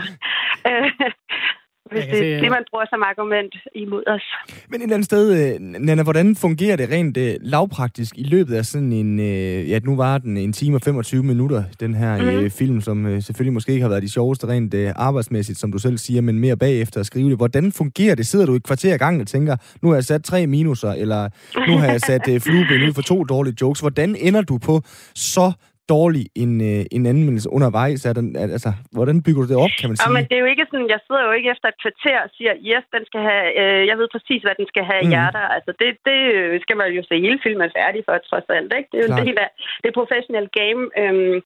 [1.94, 4.26] Hvis det er det, man bruger som argument imod os.
[4.70, 8.56] Men et eller andet sted, øh, Nana, hvordan fungerer det rent uh, lavpraktisk i løbet
[8.56, 12.12] af sådan en, uh, ja, nu var den en time og 25 minutter, den her
[12.22, 12.46] mm.
[12.46, 15.72] uh, film, som uh, selvfølgelig måske ikke har været de sjoveste rent uh, arbejdsmæssigt, som
[15.72, 17.38] du selv siger, men mere bagefter at skrive det.
[17.38, 18.28] Hvordan fungerer det?
[18.28, 21.30] Sidder du et kvarter i gang og tænker, nu har jeg sat tre minuser, eller
[21.68, 23.80] nu har jeg sat uh, flueben ud for to dårlige jokes.
[23.80, 24.82] Hvordan ender du på
[25.16, 25.52] så
[25.90, 28.06] dårlig en, øh, en anmeldelse undervejs?
[28.10, 30.10] Er den, altså, hvordan bygger du det op, kan man sige?
[30.10, 32.30] Ja, men det er jo ikke sådan, jeg sidder jo ikke efter et kvarter og
[32.38, 35.12] siger, yes, den skal have, øh, jeg ved præcis, hvad den skal have mm.
[35.14, 35.46] hjerter.
[35.56, 38.72] Altså, det, det øh, skal man jo se hele filmen færdig for, trods alt.
[38.78, 38.90] Ikke?
[38.92, 39.22] Det er jo Klar.
[39.22, 39.50] en del af
[39.84, 40.82] det professionelle game.
[41.02, 41.38] Øhm,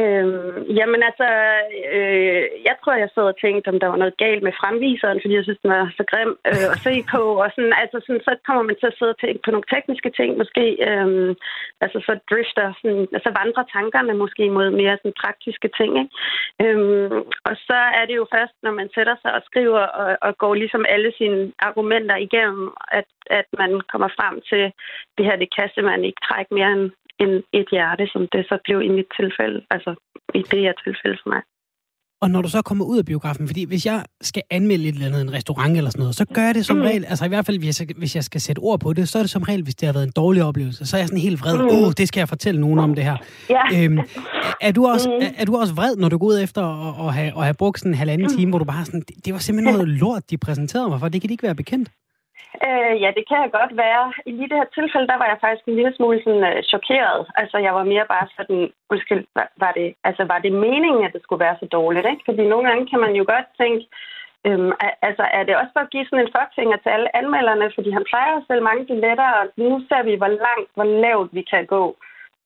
[0.00, 1.28] Øhm, jamen altså,
[1.96, 5.34] øh, jeg tror, jeg sad og tænkte, om der var noget galt med fremviseren, fordi
[5.34, 7.22] jeg synes, den var så grim øh, at se på.
[7.44, 10.10] Og sådan, altså, sådan, så kommer man til at sidde og tænke på nogle tekniske
[10.18, 10.64] ting, måske.
[10.88, 11.30] Øhm,
[11.84, 15.90] altså, så drifter, sådan, altså vandrer tankerne måske mod mere sådan, praktiske ting.
[16.02, 16.12] Ikke?
[16.64, 20.30] Øhm, og så er det jo først, når man sætter sig og skriver og, og
[20.42, 22.64] går ligesom alle sine argumenter igennem,
[22.98, 24.64] at, at man kommer frem til,
[25.16, 26.90] det her, det kan man ikke trække mere end,
[27.22, 29.92] end et hjerte, som det så blev i mit tilfælde, altså
[30.34, 31.42] i det her tilfælde for mig.
[32.22, 35.06] Og når du så kommer ud af biografen, fordi hvis jeg skal anmelde et eller
[35.06, 36.82] andet, en restaurant eller sådan noget, så gør jeg det som mm.
[36.82, 39.18] regel, altså i hvert fald hvis jeg, hvis jeg skal sætte ord på det, så
[39.18, 41.22] er det som regel, hvis det har været en dårlig oplevelse, så er jeg sådan
[41.22, 41.64] helt vred, mm.
[41.64, 41.84] åh, mm.
[41.84, 43.16] oh, det skal jeg fortælle nogen om det her.
[43.50, 43.84] Ja.
[43.84, 43.98] Øhm,
[44.60, 45.26] er, du også, mm.
[45.26, 47.54] er, er, du også vred, når du går ud efter at, at, have, at have
[47.54, 48.36] brugt sådan en halvanden mm.
[48.36, 51.08] time, hvor du bare sådan, det, det var simpelthen noget lort, de præsenterede mig for,
[51.08, 51.88] det kan de ikke være bekendt?
[52.66, 54.04] Øh, ja, det kan jeg godt være.
[54.28, 57.20] I lige det her tilfælde, der var jeg faktisk en lille smule sådan, øh, chokeret.
[57.40, 61.12] Altså, jeg var mere bare sådan, undskyld, var, var, det, altså, var det meningen, at
[61.14, 62.06] det skulle være så dårligt?
[62.12, 62.26] Ikke?
[62.28, 63.82] Fordi nogle gange kan man jo godt tænke,
[64.46, 64.72] øhm,
[65.08, 67.66] altså, er det også for at give sådan en fuckfinger til alle anmelderne?
[67.74, 71.28] Fordi han plejer at sælge mange billetter, og nu ser vi, hvor langt, hvor lavt
[71.36, 71.82] vi kan gå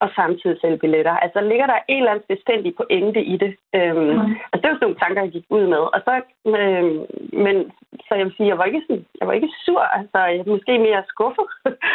[0.01, 1.15] og samtidig sælge billetter.
[1.25, 3.53] Altså ligger der en eller anden bestandig pointe i det.
[3.77, 4.37] Øhm, mm.
[4.51, 5.83] Altså det var sådan nogle tanker, jeg gik ud med.
[5.95, 6.13] Og så,
[6.57, 6.99] øhm,
[7.45, 7.57] men,
[8.07, 9.83] så jeg vil sige, jeg var ikke, sådan, jeg var ikke sur.
[9.99, 11.47] Altså jeg var måske mere skuffet.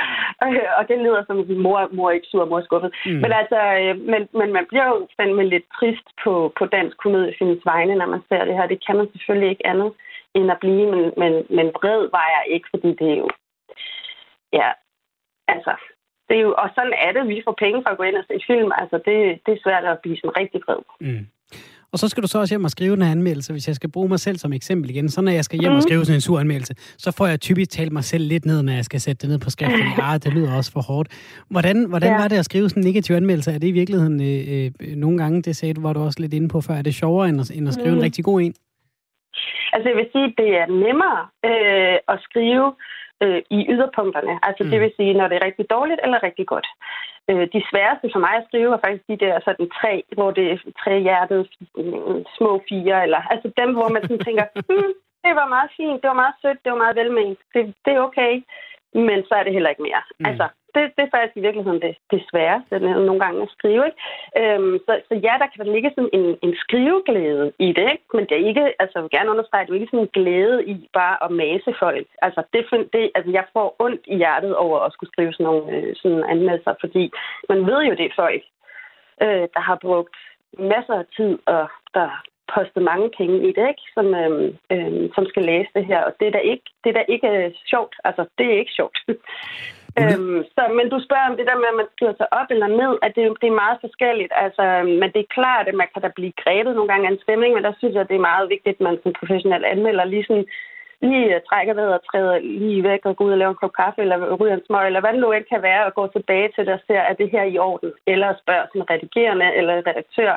[0.77, 2.91] og det lyder som, at mor, mor er ikke sur, mor er skuffet.
[3.05, 3.19] Mm.
[3.23, 7.65] Men altså, øh, men, men man bliver jo fandme lidt trist på, på dansk komediefilms
[7.65, 8.67] vegne, når man ser det her.
[8.67, 9.91] Det kan man selvfølgelig ikke andet
[10.37, 13.29] end at blive, men, men, men bred var jeg ikke, fordi det er jo...
[14.53, 14.69] Ja,
[15.47, 15.73] altså,
[16.27, 17.23] det er jo, og sådan er det.
[17.27, 18.71] Vi får penge for at gå ind og se film.
[18.81, 20.81] Altså, det, det er svært at blive sådan rigtig vred.
[21.01, 21.25] Mm.
[21.95, 24.09] Og så skal du så også hjem og skrive en anmeldelse, hvis jeg skal bruge
[24.09, 25.09] mig selv som eksempel igen.
[25.09, 25.77] Så når jeg skal hjem mm.
[25.77, 28.63] og skrive sådan en sur anmeldelse, så får jeg typisk talt mig selv lidt ned,
[28.63, 31.07] når jeg skal sætte det ned på skrift, fordi ah, det lyder også for hårdt.
[31.49, 32.17] Hvordan, hvordan ja.
[32.21, 33.51] var det at skrive sådan en negativ anmeldelse?
[33.51, 36.33] Er det i virkeligheden øh, øh, nogle gange, det sagde du, var du også lidt
[36.33, 37.97] inde på før, er det sjovere end at, end at skrive mm.
[37.97, 38.53] en rigtig god en?
[39.73, 42.67] Altså jeg vil sige, det er nemmere øh, at skrive
[43.23, 44.33] øh, i yderpunkterne.
[44.47, 44.69] Altså mm.
[44.71, 46.67] det vil sige, når det er rigtig dårligt eller rigtig godt.
[47.29, 50.45] Øh, de sværeste for mig at skrive er faktisk de der sådan tre, hvor det
[50.51, 51.41] er tre hjertet,
[52.37, 54.91] små fire, eller altså dem, hvor man sådan tænker, hmm,
[55.25, 58.05] det var meget fint, det var meget sødt, det var meget velment, det, det er
[58.07, 58.33] okay,
[59.07, 60.03] men så er det heller ikke mere.
[60.19, 60.25] Mm.
[60.29, 63.53] Altså, det, det er faktisk i virkeligheden det, det svære, det er nogle gange at
[63.57, 63.83] skrive.
[63.89, 63.99] Ikke?
[64.41, 68.07] Øhm, så, så ja, der kan der ligge sådan en, en skriveglæde i det, ikke?
[68.15, 70.15] men det er ikke, altså jeg vil gerne understrege, at det er ikke sådan en
[70.17, 72.07] glæde i bare at mase folk.
[72.25, 72.61] Altså, det,
[72.93, 76.23] det, altså jeg får ondt i hjertet over at skulle skrive sådan nogle øh, sådan
[76.33, 77.03] anmeldelser, fordi
[77.49, 78.43] man ved jo, det er folk,
[79.23, 80.15] øh, der har brugt
[80.73, 82.09] masser af tid, og der
[82.53, 83.85] postet mange penge i det, ikke?
[83.95, 86.01] Som, øhm, øhm, som skal læse det her.
[86.07, 87.95] Og det er da ikke, det er da ikke øh, sjovt.
[88.03, 88.97] Altså, det er ikke sjovt.
[90.01, 92.69] Øhm, så, men du spørger om det der med, at man skyder sig op eller
[92.81, 94.33] ned, at det, det er meget forskelligt.
[94.43, 97.11] Altså, øhm, men det er klart, at man kan da blive grebet nogle gange af
[97.11, 99.63] en stemning, men der synes jeg, at det er meget vigtigt, at man som professionel
[99.73, 100.47] anmelder lige, sådan,
[101.01, 103.73] lige øh, trækker ved og træder lige væk og går ud og laver en kop
[103.81, 106.49] kaffe, eller ryger en smøg, eller hvad det nu end kan være, og går tilbage
[106.55, 110.33] til det og ser, at det her i orden, eller spørger sådan redigerende eller redaktør,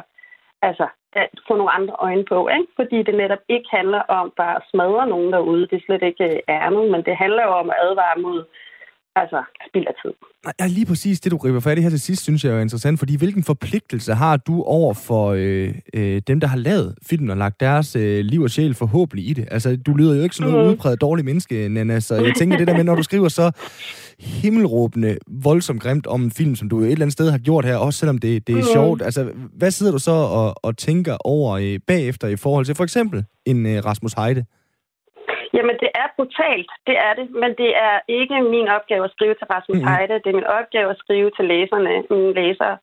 [0.62, 2.72] altså at få nogle andre øjne på, ikke?
[2.76, 6.40] fordi det netop ikke handler om bare at smadre nogen derude, det slet ikke øh,
[6.48, 8.44] er nogen, men det handler jo om at advare mod
[9.22, 10.12] altså spild af tid.
[10.60, 12.98] Ja, lige præcis det, du griber fat i her til sidst, synes jeg er interessant,
[12.98, 17.36] fordi hvilken forpligtelse har du over for øh, øh, dem, der har lavet filmen og
[17.36, 19.48] lagt deres øh, liv og sjæl forhåbentlig i det?
[19.50, 20.72] Altså, du lyder jo ikke som noget mm.
[20.72, 23.50] udpræget dårlig menneske, Nana, så jeg tænker det der med, når du skriver så
[24.18, 27.76] himmelråbende, voldsomt grimt om en film, som du et eller andet sted har gjort her,
[27.76, 28.64] også selvom det, det er mm.
[28.72, 29.02] sjovt.
[29.02, 32.84] Altså, hvad sidder du så og, og tænker over øh, bagefter i forhold til for
[32.84, 34.44] eksempel en øh, Rasmus Heide?
[35.56, 39.34] Jamen, det er brutalt, det er det, men det er ikke min opgave at skrive
[39.34, 39.86] til Rasmus mm.
[39.86, 40.20] Heide.
[40.22, 42.76] Det er min opgave at skrive til læserne, mine læsere.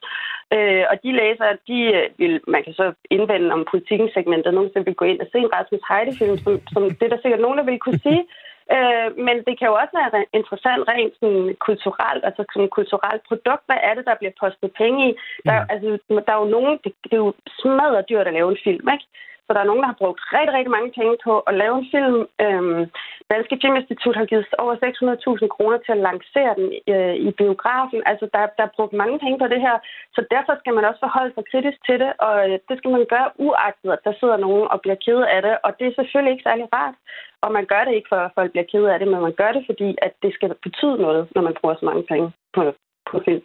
[0.55, 4.71] Øh, og de læsere, de øh, vil, man kan så indvende om politikken segmentet, nogen
[4.85, 7.65] vil gå ind og se en Rasmus Heide-film, som, som det der sikkert nogen, der
[7.65, 8.23] vil kunne sige.
[8.75, 13.63] Øh, men det kan jo også være interessant rent sådan, kulturelt, altså som kulturelt produkt.
[13.67, 15.11] Hvad er det, der bliver postet penge i?
[15.47, 15.67] Der, mm.
[15.73, 15.87] altså,
[16.25, 19.05] der er jo nogen, det, det er jo smadret dyrt at lave en film, ikke?
[19.45, 21.87] Så der er nogen, der har brugt rigtig, rigtig mange penge på at lave en
[21.93, 22.19] film.
[22.45, 22.81] Øhm,
[23.33, 28.01] Danske Filminstitut har givet over 600.000 kroner til at lancere den øh, i biografen.
[28.11, 29.75] Altså, der, der er brugt mange penge på det her.
[30.15, 33.05] Så derfor skal man også forholde sig kritisk til det, og øh, det skal man
[33.13, 35.55] gøre uagtet, at der sidder nogen og bliver ked af det.
[35.65, 36.95] Og det er selvfølgelig ikke særlig rart.
[37.43, 39.51] Og man gør det ikke, for at folk bliver ked af det, men man gør
[39.55, 42.61] det, fordi at det skal betyde noget, når man bruger så mange penge på,
[43.11, 43.43] på film.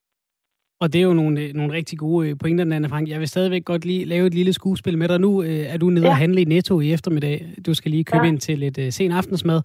[0.82, 3.08] Og det er jo nogle, øh, nogle rigtig gode øh, pointer, Anna Frank.
[3.08, 5.20] Jeg vil stadigvæk godt lige lave et lille skuespil med dig.
[5.20, 6.10] Nu øh, er du nede ja.
[6.10, 7.46] og handle i Netto i eftermiddag.
[7.66, 8.28] Du skal lige købe ja.
[8.28, 9.60] ind til lidt uh, sen aftensmad.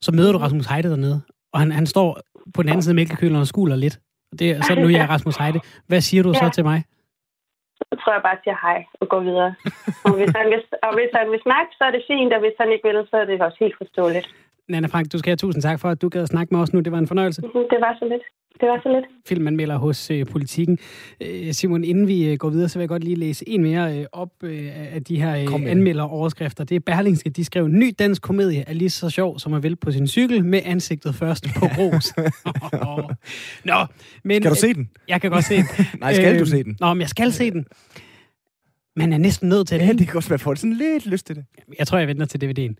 [0.00, 1.20] Så møder du Rasmus Heide dernede,
[1.52, 2.20] og han, han står
[2.54, 3.98] på den anden side af mælkekølen og skuler lidt.
[4.38, 5.60] Det er sådan, nu jeg er Rasmus Heide.
[5.86, 6.38] Hvad siger du ja.
[6.38, 6.82] så til mig?
[7.78, 9.50] Så tror jeg bare, at jeg siger hej og går videre.
[10.06, 12.56] Og hvis, han vil, og hvis han vil snakke, så er det fint, og hvis
[12.60, 14.26] han ikke vil, så er det også helt forståeligt.
[14.68, 16.72] Nana Frank, du skal have tusind tak for, at du gad at snakke med os
[16.72, 16.80] nu.
[16.80, 17.40] Det var en fornøjelse.
[17.42, 18.24] Mhm, det var så lidt.
[18.60, 19.04] Det var så lidt.
[19.28, 20.78] Filmanmelder hos øh, Politiken.
[21.20, 23.98] Øh, Simon, inden vi øh, går videre, så vil jeg godt lige læse en mere
[23.98, 26.64] øh, op øh, af de her øh, anmelderoverskrifter.
[26.64, 29.76] Det er Berlingske, de skrev, ny dansk komedie er lige så sjov som at vælge
[29.76, 32.12] på sin cykel med ansigtet først på grus.
[33.64, 33.86] Nå,
[34.24, 34.42] men...
[34.42, 34.90] Skal du se den?
[35.08, 35.66] Jeg kan godt se den.
[36.00, 36.76] Nej, skal øh, du se den?
[36.80, 37.66] Nå, men jeg skal se den.
[38.96, 39.86] Man er næsten nødt til det.
[39.86, 41.44] Ja, det kan også være, for sådan lidt lyst til det.
[41.78, 42.74] Jeg tror, jeg venter til DVD'en.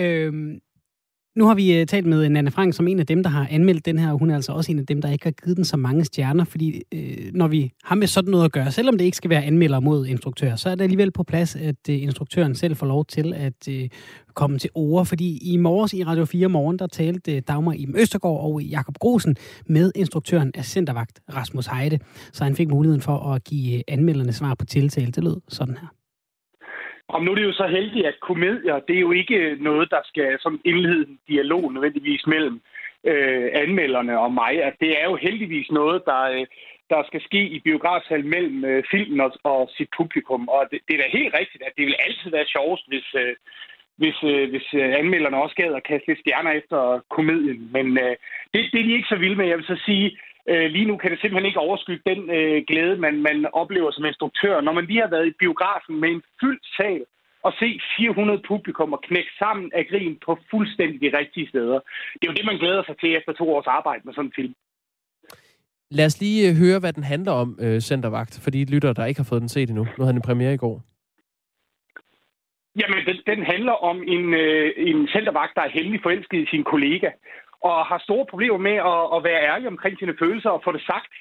[0.00, 0.54] Øh,
[1.36, 3.46] nu har vi øh, talt med øh, Nana Frank som en af dem, der har
[3.50, 5.56] anmeldt den her, og hun er altså også en af dem, der ikke har givet
[5.56, 8.98] den så mange stjerner, fordi øh, når vi har med sådan noget at gøre, selvom
[8.98, 12.02] det ikke skal være anmelder mod instruktør, så er det alligevel på plads, at øh,
[12.02, 13.88] instruktøren selv får lov til at øh,
[14.34, 17.86] komme til ord, fordi i morges i Radio 4 morgen, der talte øh, Dagmar i
[17.96, 21.98] Østergaard og Jakob Grosen med instruktøren af Centervagt Rasmus Heide,
[22.32, 25.12] så han fik muligheden for at give anmelderne svar på tiltale.
[25.12, 26.01] Det lød sådan her.
[27.14, 30.02] Om nu er det jo så heldigt, at komedier, det er jo ikke noget, der
[30.04, 32.60] skal som indlede en dialog nødvendigvis mellem
[33.04, 36.46] øh, anmelderne og mig, at det er jo heldigvis noget, der, øh,
[36.90, 40.48] der skal ske i biografshal mellem øh, filmen og, og sit publikum.
[40.48, 43.34] Og det, det er da helt rigtigt, at det vil altid være sjovest, hvis, øh,
[44.00, 47.68] hvis, øh, hvis øh, anmelderne også gad at kaste lidt stjerner efter komedien.
[47.72, 48.14] Men øh,
[48.52, 49.46] det, det er de ikke så vilde med.
[49.46, 50.18] Jeg vil så sige,
[50.50, 54.04] øh, lige nu kan det simpelthen ikke overskygge den øh, glæde, man, man oplever som
[54.04, 54.60] instruktør.
[54.60, 57.04] Når man lige har været i biografen med en fyldt sal,
[57.46, 61.78] og se 400 publikum og knække sammen af grin på fuldstændig de rigtige steder.
[62.14, 64.32] Det er jo det, man glæder sig til efter to års arbejde med sådan en
[64.36, 64.54] film.
[65.90, 69.04] Lad os lige øh, høre, hvad den handler om, øh, Centervagt, for de lytter, der
[69.04, 69.84] ikke har fået den set endnu.
[69.98, 70.82] Nu havde den premiere i går.
[72.80, 76.64] Jamen, den, den handler om en, øh, en centervagt, der er heldig forelsket i sin
[76.64, 77.10] kollega,
[77.68, 80.84] og har store problemer med at, at være ærlig omkring sine følelser og få det
[80.92, 81.12] sagt.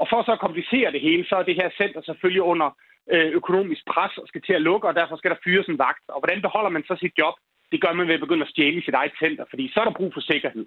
[0.00, 2.68] Og for så at komplicere det hele, så er det her center selvfølgelig under
[3.12, 6.04] øh, økonomisk pres og skal til at lukke, og derfor skal der fyres en vagt.
[6.08, 7.34] Og hvordan beholder man så sit job?
[7.72, 9.98] Det gør man ved at begynde at stjæle sit eget center, fordi så er der
[9.98, 10.66] brug for sikkerhed.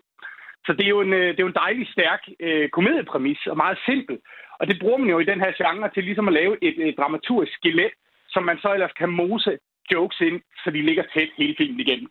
[0.65, 3.57] Så det er jo en, øh, det er jo en dejlig stærk øh, komediepræmis, og
[3.57, 4.17] meget simpel.
[4.59, 6.97] Og det bruger man jo i den her genre til ligesom at lave et, et
[6.97, 7.93] dramaturgisk skelet,
[8.29, 9.57] som man så ellers kan mose
[9.93, 12.09] jokes ind, så de ligger tæt hele filmen igennem.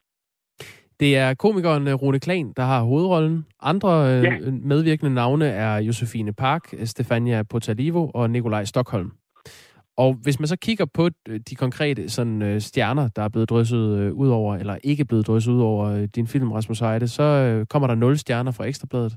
[1.05, 3.47] Det er komikeren øh, Rune Klan, der har hovedrollen.
[3.61, 4.31] Andre øh, ja.
[4.51, 9.12] medvirkende navne er Josefine Park, Stefania Potalivo og Nikolaj Stockholm.
[9.97, 13.51] Og hvis man så kigger på øh, de konkrete sådan, øh, stjerner, der er blevet
[13.51, 17.09] drysset øh, ud over, eller ikke blevet drysset ud over øh, din film, Rasmus Heide,
[17.09, 19.17] så øh, kommer der 0 stjerner fra Ekstrabladet.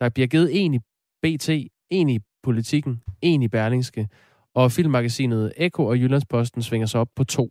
[0.00, 0.78] Der bliver givet en i
[1.22, 1.48] BT,
[1.90, 4.08] en i Politikken, en i Berlingske,
[4.54, 7.50] og filmmagasinet Eko og Jyllandsposten svinger sig op på to.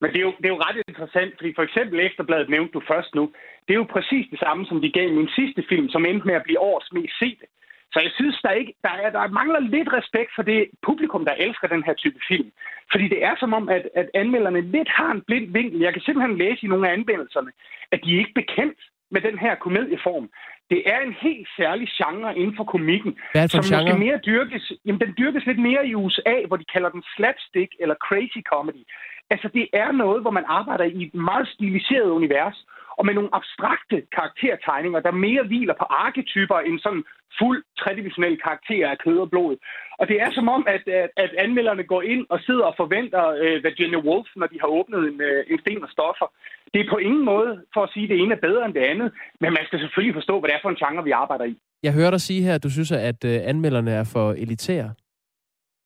[0.00, 2.82] Men det er, jo, det er jo ret interessant, fordi for eksempel Ekstrabladet nævnte du
[2.92, 3.24] først nu.
[3.66, 6.34] Det er jo præcis det samme, som de gav min sidste film, som endte med
[6.34, 7.46] at blive årets mest sete.
[7.92, 11.34] Så jeg synes, der, ikke, der, er, der mangler lidt respekt for det publikum, der
[11.44, 12.50] elsker den her type film.
[12.92, 15.80] Fordi det er som om, at, at anmelderne lidt har en blind vinkel.
[15.80, 17.50] Jeg kan simpelthen læse i nogle af anmeldelserne,
[17.92, 18.80] at de er ikke bekendt
[19.10, 20.30] med den her komedieform.
[20.70, 23.82] Det er en helt særlig genre inden for komikken, Hvad som genre?
[23.82, 24.72] måske mere dyrkes.
[24.86, 28.84] Jamen, den dyrkes lidt mere i USA, hvor de kalder den slapstick eller crazy comedy.
[29.32, 32.58] Altså, det er noget, hvor man arbejder i et meget stiliseret univers,
[32.98, 37.04] og med nogle abstrakte karaktertegninger, der mere hviler på arketyper end sådan
[37.38, 39.56] fuld tredimensionel karakter af kød og blod.
[40.00, 43.24] Og det er som om, at, at, at anmelderne går ind og sidder og forventer
[43.42, 46.28] uh, Virginia Woolf, når de har åbnet en, uh, en sten og stoffer.
[46.72, 48.84] Det er på ingen måde for at sige, at det ene er bedre end det
[48.92, 49.08] andet,
[49.40, 51.54] men man skal selvfølgelig forstå, hvad det er for en genre, vi arbejder i.
[51.82, 54.90] Jeg hører dig sige her, at du synes, at øh, anmelderne er for elitære.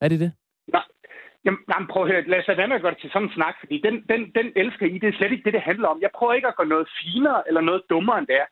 [0.04, 0.32] Er det det?
[1.46, 3.28] Jamen, jamen prøv at høre, lad os lade være med at gøre det til sådan
[3.28, 4.98] en snak, fordi den, den, den elsker I.
[4.98, 6.02] Det er slet ikke det, det handler om.
[6.02, 8.48] Jeg prøver ikke at gøre noget finere eller noget dummere end det er.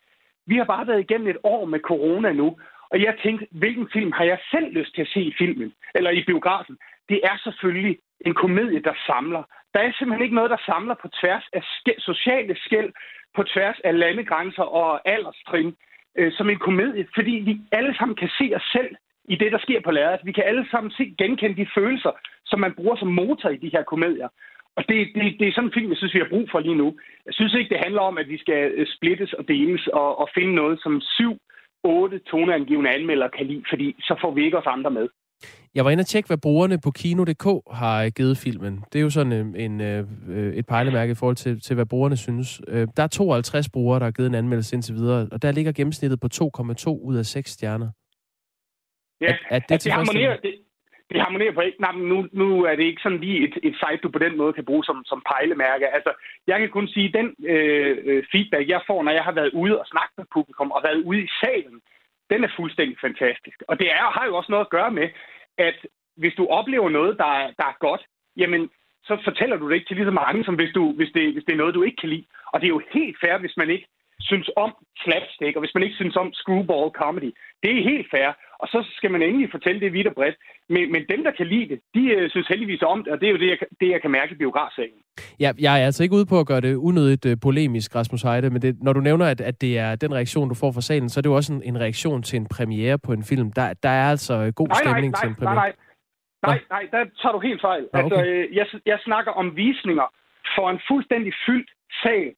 [0.47, 2.49] Vi har bare været igennem et år med corona nu,
[2.93, 6.11] og jeg tænkte, hvilken film har jeg selv lyst til at se i filmen, eller
[6.11, 6.79] i biografen?
[7.09, 9.43] Det er selvfølgelig en komedie, der samler.
[9.75, 12.93] Der er simpelthen ikke noget, der samler på tværs af skæld, sociale skæld,
[13.37, 15.77] på tværs af landegrænser og alderstrin,
[16.19, 18.97] øh, som en komedie, fordi vi alle sammen kan se os selv
[19.33, 20.13] i det, der sker på lærredet.
[20.13, 22.13] Altså, vi kan alle sammen se, genkende de følelser,
[22.47, 24.29] som man bruger som motor i de her komedier.
[24.77, 26.81] Og det, det, det er sådan en film, jeg synes, vi har brug for lige
[26.83, 26.89] nu.
[27.27, 30.29] Jeg synes ikke, det handler om, at vi skal øh, splittes og deles og, og
[30.35, 31.33] finde noget, som syv,
[31.85, 35.09] otte toneangivende anmeldere kan lide, fordi så får vi ikke os andre med.
[35.75, 38.85] Jeg var inde og tjekke, hvad brugerne på Kino.dk har øh, givet filmen.
[38.93, 39.81] Det er jo sådan øh, en, en,
[40.61, 42.61] et pejlemærke i forhold til, til, hvad brugerne synes.
[42.97, 46.21] Der er 52 brugere, der har givet en anmeldelse indtil videre, og der ligger gennemsnittet
[46.21, 47.89] på 2,2 ud af 6 stjerner.
[49.25, 50.55] Ja, er, er det, det, harmonerer, det,
[51.11, 51.81] det harmonerer på ikke.
[51.81, 54.53] Nej, nu, nu er det ikke sådan lige et, et site, du på den måde
[54.53, 55.87] kan bruge som, som pejlemærke.
[55.97, 56.13] Altså,
[56.47, 59.51] jeg kan kun sige, at den øh, øh, feedback, jeg får, når jeg har været
[59.63, 61.81] ude og snakket med publikum og været ude i salen,
[62.31, 63.59] den er fuldstændig fantastisk.
[63.69, 65.09] Og det er, har jo også noget at gøre med,
[65.59, 65.79] at
[66.17, 68.03] hvis du oplever noget, der, der er godt,
[68.37, 68.71] jamen,
[69.05, 71.45] så fortæller du det ikke til lige så mange, som hvis, du, hvis, det, hvis
[71.45, 72.27] det er noget, du ikke kan lide.
[72.53, 73.87] Og det er jo helt fair, hvis man ikke
[74.21, 74.71] synes om
[75.05, 77.31] slapstick, og hvis man ikke synes om screwball comedy.
[77.63, 78.31] Det er helt fair.
[78.65, 80.37] Og så skal man endelig fortælle det vidt og bredt.
[80.69, 83.27] Men, men dem, der kan lide det, de øh, synes heldigvis om det, og det
[83.27, 85.01] er jo det, jeg, det, jeg kan mærke i biografsalen.
[85.41, 88.51] Ja, jeg er altså ikke ude på at gøre det unødigt øh, polemisk, Rasmus Heide,
[88.51, 91.09] men det, når du nævner, at, at det er den reaktion, du får fra salen,
[91.09, 93.53] så er det jo også en, en reaktion til en premiere på en film.
[93.53, 95.55] Der, der er altså øh, god nej, stemning nej, til en premiere.
[95.55, 95.73] Nej,
[96.43, 97.83] nej, nej, nej, der tager du helt fejl.
[97.83, 98.03] Nå, okay.
[98.03, 100.09] altså, øh, jeg, jeg snakker om visninger
[100.57, 101.71] for en fuldstændig fyldt
[102.03, 102.29] sal,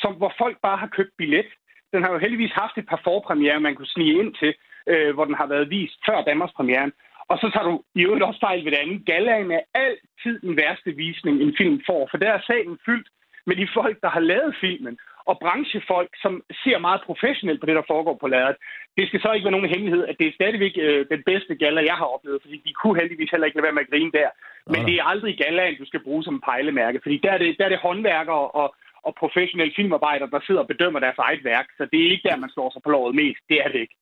[0.00, 1.50] som, hvor folk bare har købt billet.
[1.92, 4.54] Den har jo heldigvis haft et par forpremiere, man kunne snige ind til,
[4.92, 6.90] øh, hvor den har været vist før Danmarks premiere.
[7.30, 9.06] Og så tager du i øvrigt også fejl ved det andet.
[9.06, 13.08] Gallaen er altid den værste visning, en film får, for der er salen fyldt
[13.48, 14.98] med de folk, der har lavet filmen,
[15.30, 16.32] og branchefolk, som
[16.62, 18.56] ser meget professionelt på det, der foregår på lærret.
[18.96, 21.80] Det skal så ikke være nogen hemmelighed, at det er stadigvæk øh, den bedste galla,
[21.90, 24.30] jeg har oplevet, fordi de kunne heldigvis heller ikke lade være med at grine der.
[24.72, 27.64] Men det er aldrig gallaen, du skal bruge som pejlemærke, fordi der er det, der
[27.64, 28.68] er det håndværkere og,
[29.06, 31.66] og professionelle filmarbejdere, der sidder og bedømmer deres eget værk.
[31.78, 33.42] Så det er ikke der, man slår sig på lovet mest.
[33.48, 33.96] Det er det ikke.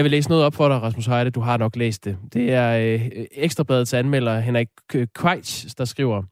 [0.00, 1.30] Jeg vil læse noget op for dig, Rasmus Heide.
[1.30, 2.18] Du har nok læst det.
[2.32, 3.00] Det er øh,
[3.32, 4.68] Ekstrabladets anmelder Henrik
[5.14, 6.22] Kveitsch, der skriver,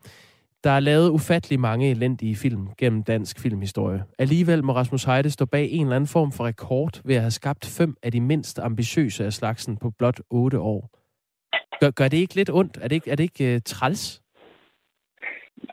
[0.65, 4.03] der er lavet ufattelig mange elendige film gennem dansk filmhistorie.
[4.19, 7.31] Alligevel må Rasmus Heide stå bag en eller anden form for rekord ved at have
[7.31, 10.91] skabt fem af de mindst ambitiøse af slagsen på blot otte år.
[11.81, 12.79] Gør, gør det ikke lidt ondt?
[12.83, 14.23] Er det ikke, er det ikke uh, træls?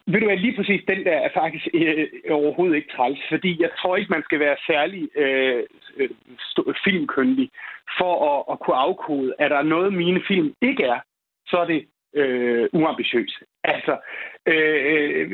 [0.08, 3.70] Ved du hvad, lige præcis den der er faktisk øh, overhovedet ikke træls, fordi jeg
[3.80, 5.64] tror ikke, man skal være særlig øh,
[5.98, 6.10] øh
[6.86, 7.50] filmkyndig
[8.00, 11.00] for at, at kunne afkode, at der er noget, mine film ikke er,
[11.48, 13.38] så er det øh, uambitiøst.
[13.64, 13.98] Altså,
[14.46, 15.32] øh,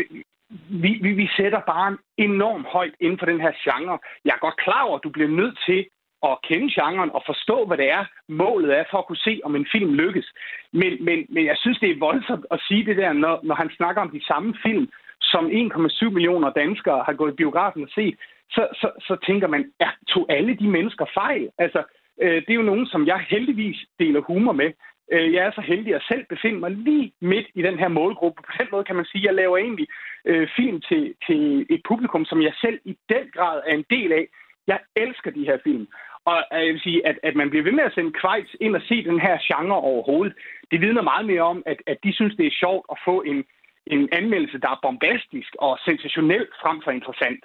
[0.84, 3.99] vi, vi, vi sætter bare enormt højt inden for den her genre.
[4.26, 5.86] Jeg er godt klar over, at du bliver nødt til
[6.24, 9.56] at kende genren og forstå, hvad det er, målet er for at kunne se, om
[9.56, 10.28] en film lykkes.
[10.74, 13.70] Men, men, men jeg synes, det er voldsomt at sige det der, når, når han
[13.78, 14.89] snakker om de samme film,
[15.22, 18.16] som 1,7 millioner danskere har gået i biografen og set,
[18.49, 21.49] så, så, så tænker man, ja, tog alle de mennesker fejl?
[21.58, 21.84] Altså,
[22.22, 24.72] øh, det er jo nogen, som jeg heldigvis deler humor med.
[25.11, 28.41] Øh, jeg er så heldig at selv befinde mig lige midt i den her målgruppe.
[28.45, 29.88] På den måde kan man sige, at jeg laver egentlig
[30.26, 34.11] øh, film til, til et publikum, som jeg selv i den grad er en del
[34.11, 34.28] af.
[34.67, 35.88] Jeg elsker de her film.
[36.26, 38.76] Og øh, jeg vil sige, at, at man bliver ved med at sende kvejs ind
[38.76, 40.34] og se den her genre overhovedet,
[40.72, 43.43] det vidner meget mere om, at, at de synes, det er sjovt at få en,
[43.88, 47.43] en anmeldelse, der er bombastisk og sensationel frem for interessant.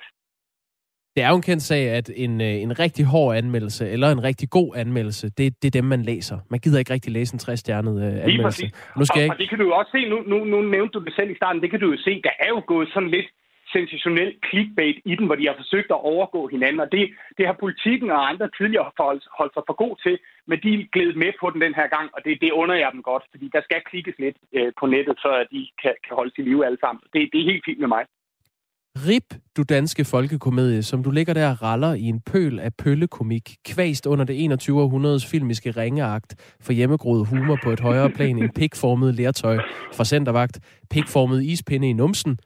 [1.16, 4.22] Det er jo en kendt sag, at en, øh, en rigtig hård anmeldelse, eller en
[4.24, 6.38] rigtig god anmeldelse, det, det er dem, man læser.
[6.50, 8.66] Man gider ikke rigtig læse en træstjernet uh, anmeldelse.
[8.98, 9.34] Nu skal og, jeg ikke...
[9.34, 11.36] og det kan du jo også se, nu, nu, nu nævnte du det selv i
[11.40, 13.28] starten, det kan du jo se, der er jo gået sådan lidt
[13.76, 16.80] sensationel clickbait i den, hvor de har forsøgt at overgå hinanden.
[16.84, 17.04] Og det,
[17.38, 18.90] det har politikken og andre tidligere
[19.38, 22.08] holdt sig for god til, men de er glædet med på den den her gang,
[22.14, 25.16] og det, det under jeg dem godt, fordi der skal klikkes lidt øh, på nettet,
[25.24, 27.00] så de kan, kan holde til live alle sammen.
[27.12, 28.04] Det, det er helt fint med mig.
[28.96, 33.56] Rip, du danske folkekomedie, som du ligger der og raller i en pøl af pøllekomik,
[33.64, 34.82] kvæst under det 21.
[34.82, 39.58] århundredes filmiske ringeagt for hjemmegroet humor på et højere plan end pikformet lertøj
[39.92, 42.38] fra Centervagt, pikformet ispinde i numsen,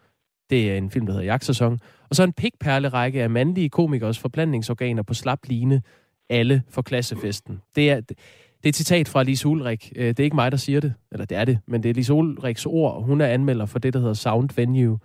[0.50, 1.78] det er en film, der hedder Jagtsæson.
[2.08, 5.82] Og så en pikperlerække af mandlige komikers forplantningsorganer på slap line,
[6.30, 7.60] alle for klassefesten.
[7.76, 8.16] Det er, det
[8.64, 9.92] er et citat fra Lise Ulrik.
[9.96, 11.94] Øh, det er ikke mig, der siger det, eller det er det, men det er
[11.94, 14.98] Lise Ulriks ord, og hun er anmelder for det, der hedder Sound Venue.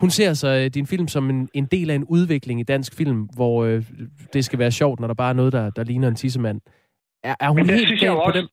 [0.00, 2.96] Hun ser så øh, din film som en, en del af en udvikling i dansk
[2.96, 3.82] film, hvor øh,
[4.32, 6.60] det skal være sjovt, når der bare er noget, der, der ligner en tissemand.
[7.24, 8.48] Er, er hun helt galt på den?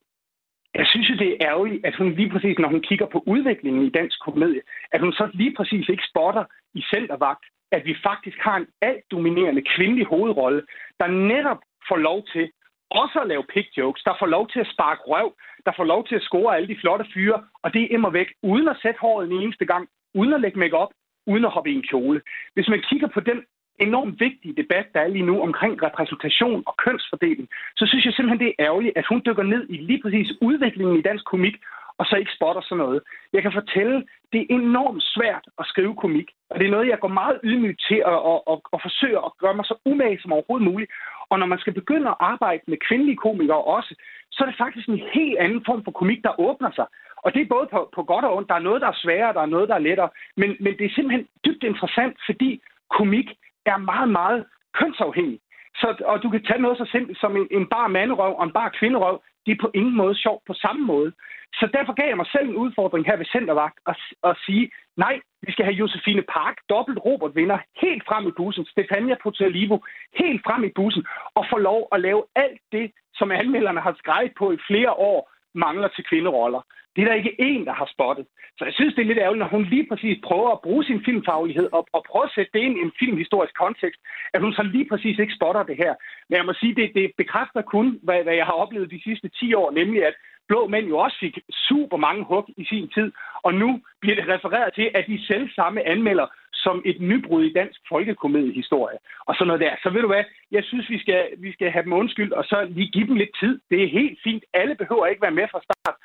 [0.80, 3.84] Jeg synes jo, det er ærgerligt, at hun lige præcis, når hun kigger på udviklingen
[3.86, 6.44] i dansk komedie, at hun så lige præcis ikke spotter
[6.74, 10.62] i centervagt, at vi faktisk har en alt dominerende kvindelig hovedrolle,
[11.00, 12.46] der netop får lov til
[12.92, 15.28] også at lave pick jokes, der får lov til at sparke røv,
[15.66, 18.30] der får lov til at score alle de flotte fyre, og det er immer væk,
[18.44, 20.92] uden at sætte håret en eneste gang, uden at lægge make op,
[21.28, 22.22] uden at hoppe i en kjole.
[22.54, 23.40] Hvis man kigger på den
[23.80, 28.40] enormt vigtige debat, der er lige nu omkring repræsentation og kønsfordeling, så synes jeg simpelthen,
[28.40, 31.56] det er ærgerligt, at hun dykker ned i lige præcis udviklingen i dansk komik,
[32.00, 33.02] og så ikke spotter sådan noget.
[33.34, 33.96] Jeg kan fortælle,
[34.34, 37.82] det er enormt svært at skrive komik, og det er noget, jeg går meget ydmygt
[37.88, 40.92] til at, at, at, at forsøge at gøre mig så umage som overhovedet muligt.
[41.30, 43.96] Og når man skal begynde at arbejde med kvindelige komikere også,
[44.32, 46.86] så er det faktisk en helt anden form for komik, der åbner sig.
[47.28, 48.50] Og det er både på, på godt og ondt.
[48.50, 50.10] Der er noget, der er sværere, der er noget, der er lettere.
[50.38, 52.62] Men, men det er simpelthen dybt interessant, fordi
[52.98, 53.28] komik
[53.66, 54.46] er meget, meget
[54.80, 55.40] kønsafhængig.
[55.82, 58.58] Så, og du kan tage noget så simpelt som en, en bar manderøv og en
[58.60, 59.22] bar kvinderøv.
[59.46, 61.12] De er på ingen måde sjovt på samme måde.
[61.54, 65.20] Så derfor gav jeg mig selv en udfordring her ved Centervagt at, at sige, nej,
[65.42, 69.78] vi skal have Josefine Park, dobbelt Robert vinder, helt frem i bussen, Stefania Potalivo,
[70.22, 71.06] helt frem i bussen,
[71.36, 75.32] og få lov at lave alt det, som anmelderne har skrevet på i flere år,
[75.54, 76.62] mangler til kvinderoller.
[76.98, 78.26] Det er der ikke én, der har spottet.
[78.58, 81.04] Så jeg synes, det er lidt ærgerligt, når hun lige præcis prøver at bruge sin
[81.06, 84.02] filmfaglighed og, og prøve at sætte det ind i en filmhistorisk kontekst,
[84.34, 85.94] at hun så lige præcis ikke spotter det her.
[86.30, 89.28] Men jeg må sige, det, det bekræfter kun, hvad, hvad jeg har oplevet de sidste
[89.30, 90.16] 10 år, nemlig at
[90.48, 93.12] Blå Mænd jo også fik super mange hug i sin tid,
[93.44, 93.70] og nu
[94.02, 98.98] bliver det refereret til, at de selv samme anmelder som et nybrud i dansk folkekomediehistorie.
[99.28, 99.74] Og sådan noget der.
[99.84, 102.68] Så ved du hvad, jeg synes, vi skal, vi skal have dem undskyld, og så
[102.70, 103.60] lige give dem lidt tid.
[103.70, 104.44] Det er helt fint.
[104.54, 105.96] Alle behøver ikke være med fra start.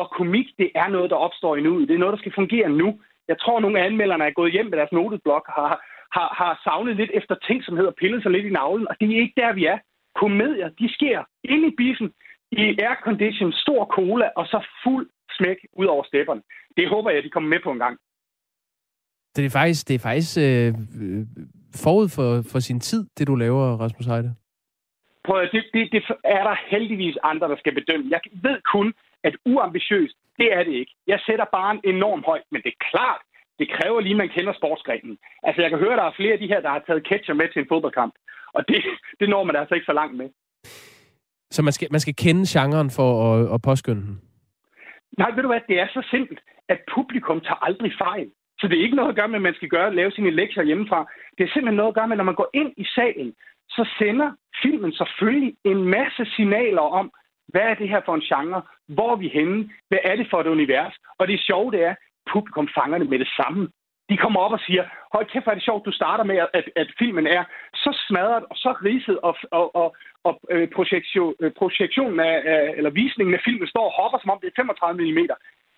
[0.00, 1.80] Og komik, det er noget, der opstår i nu.
[1.80, 2.88] Det er noget, der skal fungere nu.
[3.28, 5.74] Jeg tror, nogle af anmelderne er gået hjem med deres notesblok har,
[6.16, 9.06] har, har savnet lidt efter ting, som hedder pillet sig lidt i navlen, og det
[9.06, 9.78] er ikke der, vi er.
[10.14, 12.08] Komedier, de sker inde i biffen,
[12.52, 16.42] i aircondition, stor cola, og så fuld smæk ud over stepperne.
[16.76, 17.96] Det håber jeg, de kommer med på en gang.
[19.36, 20.74] Det er faktisk, det er faktisk øh,
[21.84, 24.34] forud for, for sin tid, det du laver, Rasmus Heide.
[25.24, 28.10] Prøv at, det, det, det er der heldigvis andre, der skal bedømme.
[28.10, 28.94] Jeg ved kun,
[29.24, 30.94] at uambitiøst, det er det ikke.
[31.06, 33.20] Jeg sætter bare en enorm højt, men det er klart,
[33.58, 35.18] Det kræver lige, at man kender sportsgrenen.
[35.42, 37.34] Altså, jeg kan høre, at der er flere af de her, der har taget catcher
[37.34, 38.14] med til en fodboldkamp.
[38.52, 38.84] Og det,
[39.20, 40.28] det når man altså ikke så langt med.
[41.50, 44.20] Så man skal, man skal kende genren for at, at påskynde den?
[45.18, 48.30] Nej, ved du hvad, det er så simpelt, at publikum tager aldrig fejl.
[48.60, 50.62] Så det er ikke noget at gøre med, at man skal gøre, lave sine lektier
[50.62, 51.10] hjemmefra.
[51.38, 53.34] Det er simpelthen noget at gøre med, at når man går ind i salen,
[53.68, 54.30] så sender
[54.62, 57.12] filmen selvfølgelig en masse signaler om,
[57.48, 58.62] hvad er det her for en genre?
[58.88, 59.70] Hvor er vi henne?
[59.88, 60.94] Hvad er det for et univers?
[61.18, 61.94] Og det sjove det er,
[62.32, 63.68] publikum fanger det med det samme.
[64.10, 66.64] De kommer op og siger, hold kæft, hvor er det sjovt, du starter med, at,
[66.76, 71.52] at filmen er så smadret og så ridset, og, og, og, og øh, projektion, øh,
[71.58, 72.34] projektionen af,
[72.76, 75.28] eller visningen af filmen står og hopper, som om det er 35 mm.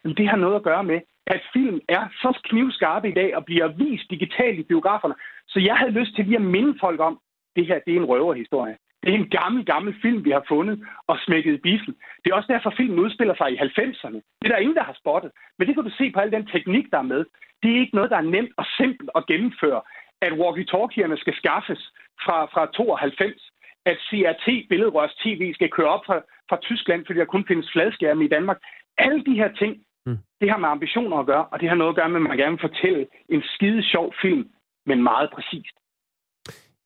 [0.05, 3.45] Men det har noget at gøre med, at film er så knivskarpe i dag og
[3.45, 5.15] bliver vist digitalt i biograferne.
[5.49, 7.21] Så jeg havde lyst til lige at minde folk om,
[7.57, 8.77] det her det er en røverhistorie.
[9.03, 11.95] Det er en gammel, gammel film, vi har fundet og smækket i biffen.
[12.25, 14.21] Det er også derfor, filmen udspiller sig i 90'erne.
[14.41, 15.31] Det er der ingen, der har spottet.
[15.59, 17.25] Men det kan du se på al den teknik, der er med.
[17.63, 19.81] Det er ikke noget, der er nemt og simpelt at gennemføre.
[20.27, 21.93] At walkie-talkierne skal skaffes
[22.25, 23.51] fra, fra 92.
[23.87, 26.19] At CRT, billedrørs TV, skal køre op fra,
[26.49, 28.59] fra Tyskland, fordi der kun findes fladskærme i Danmark.
[28.99, 29.73] Alle de her ting,
[30.07, 30.19] mm.
[30.41, 32.37] det har med ambitioner at gøre, og det har noget at gøre med, at man
[32.37, 34.49] gerne vil fortælle en skide sjov film,
[34.87, 35.77] men meget præcist.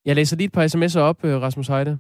[0.05, 1.99] Jeg læser lige et par sms'er op, øh, Rasmus Heide.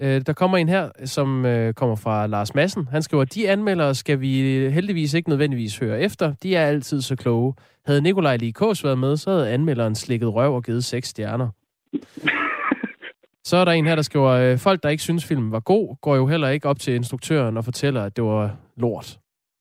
[0.00, 2.88] Øh, der kommer en her, som øh, kommer fra Lars Madsen.
[2.90, 4.28] Han skriver, de anmeldere skal vi
[4.70, 6.34] heldigvis ikke nødvendigvis høre efter.
[6.42, 7.54] De er altid så kloge.
[7.86, 11.48] Havde Nikolaj Likås været med, så havde anmelderen slikket røv og givet seks stjerner.
[13.44, 16.16] Så er der en her, der skriver, folk, der ikke synes, filmen var god, går
[16.16, 19.18] jo heller ikke op til instruktøren og fortæller, at det var lort.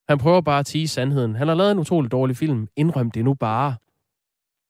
[0.09, 1.35] Han prøver bare at tige sandheden.
[1.35, 2.67] Han har lavet en utrolig dårlig film.
[2.75, 3.75] Indrøm det nu bare.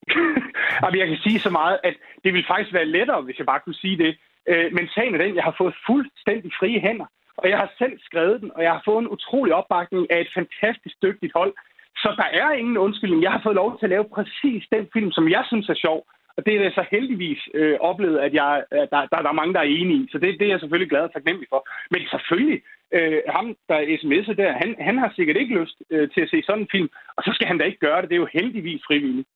[0.83, 3.59] Jamen, jeg kan sige så meget, at det ville faktisk være lettere, hvis jeg bare
[3.59, 4.17] kunne sige det.
[4.49, 7.05] Øh, men sagen er den, jeg har fået fuldstændig frie hænder.
[7.37, 10.31] Og jeg har selv skrevet den, og jeg har fået en utrolig opbakning af et
[10.33, 11.53] fantastisk dygtigt hold.
[12.03, 13.23] Så der er ingen undskyldning.
[13.23, 15.99] Jeg har fået lov til at lave præcis den film, som jeg synes er sjov.
[16.37, 19.53] Og det er så heldigvis øh, oplevet, at, jeg, at der, der, der er mange,
[19.53, 20.07] der er enige i.
[20.11, 21.67] Så det, det er jeg selvfølgelig glad og taknemmelig for.
[21.91, 22.61] Men selvfølgelig,
[22.97, 26.29] øh, ham, der er sms'et der, han, han har sikkert ikke lyst øh, til at
[26.29, 26.89] se sådan en film.
[27.17, 28.09] Og så skal han da ikke gøre det.
[28.09, 29.27] Det er jo heldigvis frivilligt.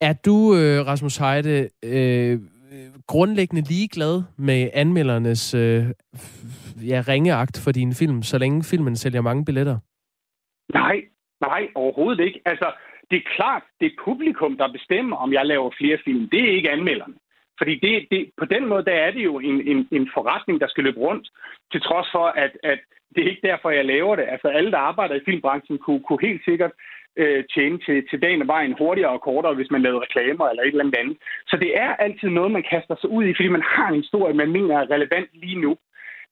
[0.00, 2.38] Er du, øh, Rasmus Heide, øh,
[3.06, 5.82] grundlæggende ligeglad med anmeldernes øh,
[6.90, 9.78] ja, ringeagt for din film, så længe filmen sælger mange billetter?
[10.74, 10.96] Nej,
[11.40, 12.40] nej, overhovedet ikke.
[12.44, 12.72] Altså,
[13.10, 16.28] det er klart, det er publikum, der bestemmer, om jeg laver flere film.
[16.32, 17.14] Det er ikke anmelderne.
[17.58, 20.68] Fordi det, det, på den måde, der er det jo en, en, en forretning, der
[20.68, 21.28] skal løbe rundt,
[21.72, 22.80] til trods for, at, at
[23.14, 24.26] det er ikke derfor, jeg laver det.
[24.28, 26.72] Altså alle, der arbejder i filmbranchen, kunne, kunne helt sikkert
[27.22, 30.62] øh, tjene til, til dagen og vejen hurtigere og kortere, hvis man lavede reklamer eller
[30.62, 31.16] et eller andet.
[31.50, 34.34] Så det er altid noget, man kaster sig ud i, fordi man har en historie,
[34.34, 35.72] man mener er relevant lige nu.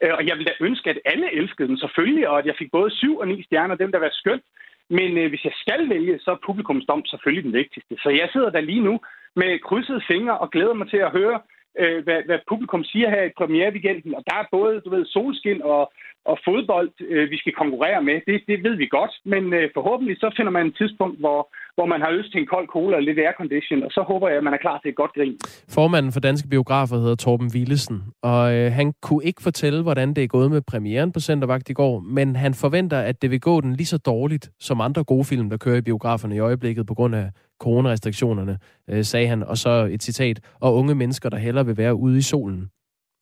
[0.03, 2.70] Øh, og jeg vil da ønske, at alle elskede den selvfølgelig, og at jeg fik
[2.70, 4.47] både syv og ni stjerner, dem der var skønt.
[4.91, 7.95] Men øh, hvis jeg skal vælge, så er publikumsdom selvfølgelig den vigtigste.
[8.03, 9.01] Så jeg sidder der lige nu
[9.36, 11.41] med krydsede fingre og glæder mig til at høre,
[11.80, 14.14] øh, hvad, hvad publikum siger her i premiereweekenden.
[14.14, 15.93] Og der er både, du ved, solskin og,
[16.31, 18.16] og fodbold, øh, vi skal konkurrere med.
[18.29, 21.41] Det, det ved vi godt, men øh, forhåbentlig så finder man et tidspunkt, hvor,
[21.76, 24.39] hvor man har lyst til en kold cola og lidt aircondition, og så håber jeg,
[24.39, 25.37] at man er klar til et godt grin.
[25.79, 30.24] Formanden for Danske Biografer hedder Torben Willesen, og øh, han kunne ikke fortælle, hvordan det
[30.24, 33.61] er gået med premieren på Centervagt i går, men han forventer, at det vil gå
[33.61, 36.95] den lige så dårligt som andre gode film, der kører i biograferne i øjeblikket på
[36.95, 38.59] grund af coronarestriktionerne,
[38.91, 39.43] øh, sagde han.
[39.43, 42.70] Og så et citat, og unge mennesker, der hellere vil være ude i solen.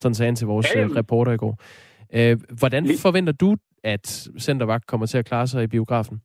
[0.01, 1.59] Sådan sagde han til vores øh, reporter i går.
[2.13, 6.21] Øh, hvordan forventer du, at Centervagt kommer til at klare sig i biografen?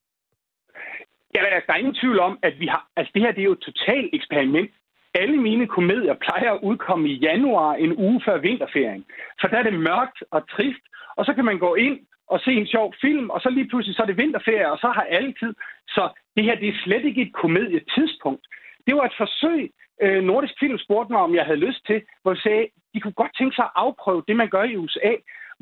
[1.34, 2.86] Ja, altså, der er ingen tvivl om, at vi har...
[2.96, 4.70] Altså, det her det er jo et totalt eksperiment.
[5.14, 9.04] Alle mine komedier plejer at udkomme i januar, en uge før vinterferien.
[9.40, 10.84] For der er det mørkt og trist,
[11.16, 11.98] og så kan man gå ind
[12.32, 14.88] og se en sjov film, og så lige pludselig så er det vinterferie, og så
[14.96, 15.54] har alle tid.
[15.88, 16.02] Så
[16.36, 18.44] det her det er slet ikke et komedietidspunkt.
[18.86, 19.70] Det var et forsøg,
[20.02, 23.18] øh, Nordisk Film spurgte mig, om jeg havde lyst til, hvor jeg sagde, de kunne
[23.22, 25.12] godt tænke sig at afprøve det, man gør i USA,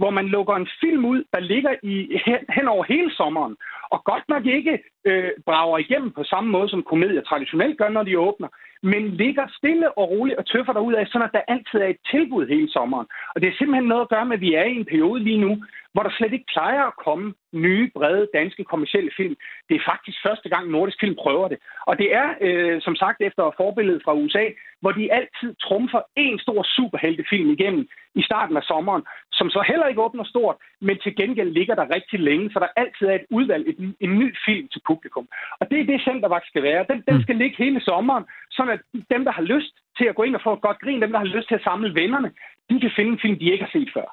[0.01, 1.94] hvor man lukker en film ud, der ligger i,
[2.26, 3.55] hen, hen over hele sommeren,
[3.92, 4.74] og godt nok ikke
[5.05, 8.48] øh, brager igennem på samme måde, som komedier traditionelt gør, når de åbner,
[8.82, 12.03] men ligger stille og roligt og tøffer derud af, sådan at der altid er et
[12.11, 13.07] tilbud hele sommeren.
[13.34, 15.40] Og det er simpelthen noget at gøre med, at vi er i en periode lige
[15.46, 15.53] nu,
[15.92, 19.36] hvor der slet ikke plejer at komme nye, brede danske kommersielle film.
[19.68, 21.59] Det er faktisk første gang, Nordisk Film prøver det.
[21.86, 24.44] Og det er, øh, som sagt, efter forbilledet fra USA,
[24.80, 29.86] hvor de altid trumfer en stor superheltefilm igennem i starten af sommeren, som så heller
[29.86, 33.26] ikke åbner stort, men til gengæld ligger der rigtig længe, så der altid er et
[33.30, 35.26] udvalg, et, en ny film til publikum.
[35.61, 36.82] Og det er det, Centervagt skal være.
[36.91, 37.22] Den, den mm.
[37.24, 38.24] skal ligge hele sommeren,
[38.57, 38.80] så at
[39.12, 41.20] dem, der har lyst til at gå ind og få et godt grin, dem, der
[41.24, 42.30] har lyst til at samle vennerne,
[42.70, 44.09] de kan finde en film, de ikke har set før.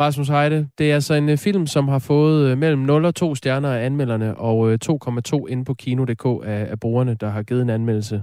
[0.00, 0.68] Rasmus Heide.
[0.78, 3.72] Det er altså en uh, film, som har fået uh, mellem 0 og 2 stjerner
[3.76, 7.70] af anmelderne, og uh, 2,2 inde på kino.dk af, af brugerne, der har givet en
[7.70, 8.16] anmeldelse.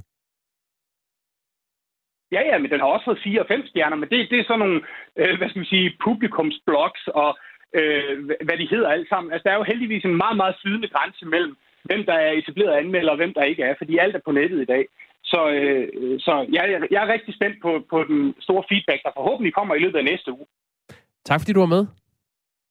[2.36, 4.44] Ja, ja, men den har også fået 4 og 5 stjerner, men det, det er
[4.48, 4.82] sådan nogle,
[5.20, 7.30] øh, hvad skal man sige, publikumsblogs og
[7.80, 8.14] øh,
[8.48, 9.34] hvad de hedder alt sammen.
[9.34, 12.74] Altså, der er jo heldigvis en meget, meget flydende grænse mellem, hvem der er etableret
[12.82, 14.86] anmelder og hvem der ikke er, fordi alt er på nettet i dag.
[15.24, 15.88] Så, øh,
[16.20, 19.80] så jeg, jeg er rigtig spændt på, på den store feedback, der forhåbentlig kommer i
[19.80, 20.46] løbet af næste uge.
[21.26, 21.86] Tak fordi du var med.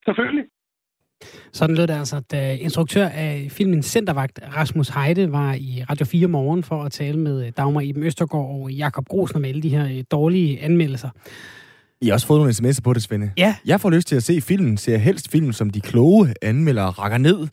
[0.04, 0.44] Selvfølgelig.
[1.52, 6.28] Sådan lød det altså, da instruktør af filmen Centervagt, Rasmus Heide, var i Radio 4
[6.28, 9.84] morgen for at tale med Dagmar Iben Østergaard og Jakob Grosner med alle de her
[9.84, 11.10] øh, dårlige anmeldelser.
[12.02, 13.30] I har også fået nogle sms'er på det, Svende.
[13.36, 13.54] Ja.
[13.64, 17.18] Jeg får lyst til at se filmen, ser helst film, som de kloge anmeldere rakker
[17.18, 17.48] ned.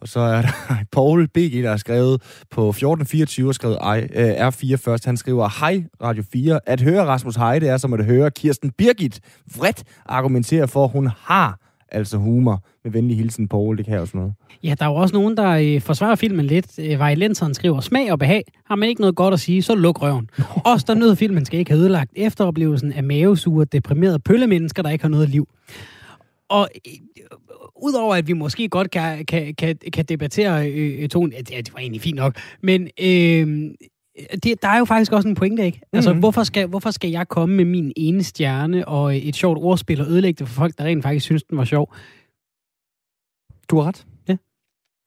[0.00, 0.48] Og så er der
[0.92, 3.78] Paul BG, der har skrevet på 1424 og skrevet
[4.14, 5.04] øh, R4 først.
[5.04, 6.60] Han skriver, hej Radio 4.
[6.66, 9.20] At høre Rasmus Heide er som at høre Kirsten Birgit
[9.56, 11.58] vredt argumentere for, at hun har
[11.92, 12.64] altså humor.
[12.84, 14.34] Med venlig hilsen, Paul, det kan også noget.
[14.64, 16.78] Ja, der er jo også nogen, der øh, forsvarer filmen lidt.
[16.78, 18.44] Øh, Vejlenseren skriver, smag og behag.
[18.66, 20.30] Har man ikke noget godt at sige, så luk røven.
[20.64, 25.04] Os, der nød filmen, skal ikke have ødelagt efteroplevelsen af mavesure, deprimerede pøllemennesker, der ikke
[25.04, 25.48] har noget liv.
[26.48, 26.92] Og øh,
[27.82, 31.80] udover at vi måske godt kan, kan, kan, kan debattere øh, tonen, ja, det var
[31.80, 33.70] egentlig fint nok, men øh,
[34.42, 35.80] det, der er jo faktisk også en pointe, ikke?
[35.92, 36.20] Altså, mm-hmm.
[36.20, 40.06] hvorfor, skal, hvorfor skal jeg komme med min ene stjerne og et sjovt ordspil og
[40.06, 41.94] ødelægge det for folk, der rent faktisk synes, den var sjov?
[43.70, 44.06] Du har ret.
[44.28, 44.36] Ja.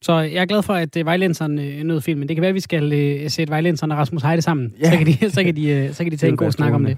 [0.03, 2.27] Så jeg er glad for, at uh, Vejlenseren uh, nød filmen.
[2.27, 4.73] Det kan være, at vi skal uh, sætte Vejlenseren og Rasmus Heide sammen.
[4.79, 4.91] Ja.
[4.91, 6.85] Så, kan de, så, kan de, uh, så kan de tage en god snak om
[6.85, 6.97] det.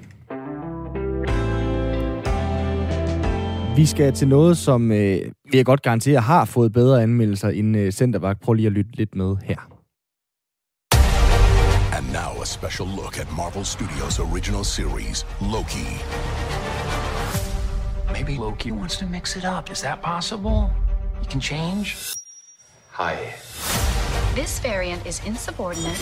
[3.78, 5.20] Vi skal til noget, som øh,
[5.52, 8.42] vil jeg godt garantere har fået bedre anmeldelser end øh, Centervagt.
[8.42, 9.77] Prøv lige at lytte lidt med her.
[11.98, 15.98] And now a special look at Marvel Studios original series, Loki.
[18.14, 19.72] Maybe Loki wants to mix it up.
[19.72, 20.72] Is that possible?
[21.20, 22.14] He can change?
[22.92, 23.34] Hi.
[24.36, 25.98] This variant is insubordinate,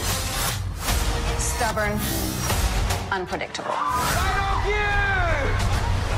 [1.39, 1.97] stubborn,
[3.09, 3.71] unpredictable.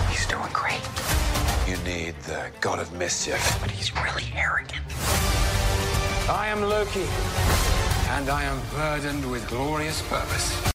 [0.10, 0.82] He's doing great.
[1.68, 4.82] You need the god of mischief, but he's really arrogant.
[6.28, 7.06] I am Loki,
[8.16, 10.74] and I am burdened with glorious purpose.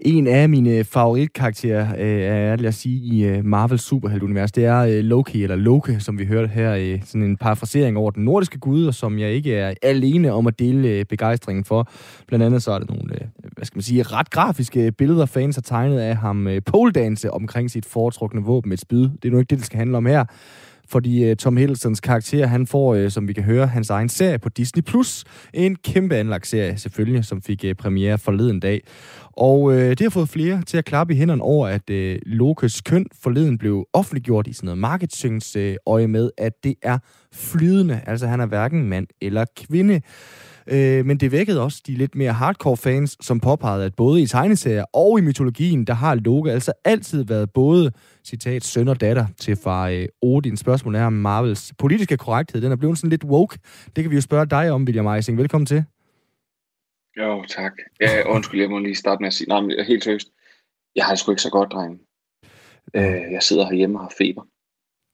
[0.00, 4.78] En af mine favoritkarakterer, øh, er lad os sige, i øh, Marvel superheltunivers, det er
[4.78, 8.58] øh, Loki, eller Loke, som vi hørte her, i sådan en parafrasering over den nordiske
[8.58, 11.88] gud, og som jeg ikke er alene om at dele øh, begejstringen for.
[12.26, 13.20] Blandt andet så er der nogle, øh,
[13.56, 17.86] hvad skal man sige, ret grafiske billeder, fans har tegnet af ham poledanse omkring sit
[17.86, 19.02] foretrukne våben, et spyd.
[19.02, 20.24] Det er nu ikke det, det skal handle om her
[20.90, 24.38] fordi øh, Tom Hiddlestons karakter, han får, øh, som vi kan høre, hans egen serie
[24.38, 24.82] på Disney+.
[24.82, 25.24] Plus.
[25.54, 28.80] En kæmpe anlagt serie, selvfølgelig, som fik øh, premiere forleden dag.
[29.32, 32.80] Og øh, det har fået flere til at klappe i hænderne over, at øh, Lokes
[32.80, 36.98] køn forleden blev offentliggjort i sådan noget marketingsøje øh, med, at det er
[37.32, 38.00] flydende.
[38.06, 40.00] Altså, han er hverken mand eller kvinde.
[40.70, 44.26] Øh, men det vækkede også de lidt mere hardcore fans, som påpegede, at både i
[44.26, 47.92] tegneserier og i mytologien, der har Loke altså altid været både,
[48.24, 50.56] citat, søn og datter til far øh, Odin.
[50.56, 52.62] Spørgsmålet er om Marvels politiske korrekthed.
[52.62, 53.58] Den er blevet sådan lidt woke.
[53.96, 55.38] Det kan vi jo spørge dig om, William Eising.
[55.38, 55.84] Velkommen til.
[57.18, 57.72] Jo, tak.
[58.00, 60.28] Ja, undskyld, jeg må lige starte med at sige, nej, men helt seriøst.
[60.96, 62.00] Jeg har det sgu ikke så godt, dreng.
[62.94, 64.42] Øh, jeg sidder herhjemme og har feber.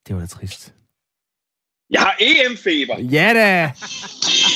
[0.08, 0.74] Det var da trist.
[1.90, 3.00] Jeg har EM-feber.
[3.00, 3.72] Ja da.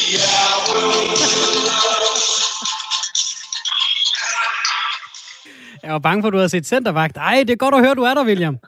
[5.83, 7.17] Jeg var bange for, at du havde set centervagt.
[7.17, 8.59] Ej, det er godt at høre, du er der, William.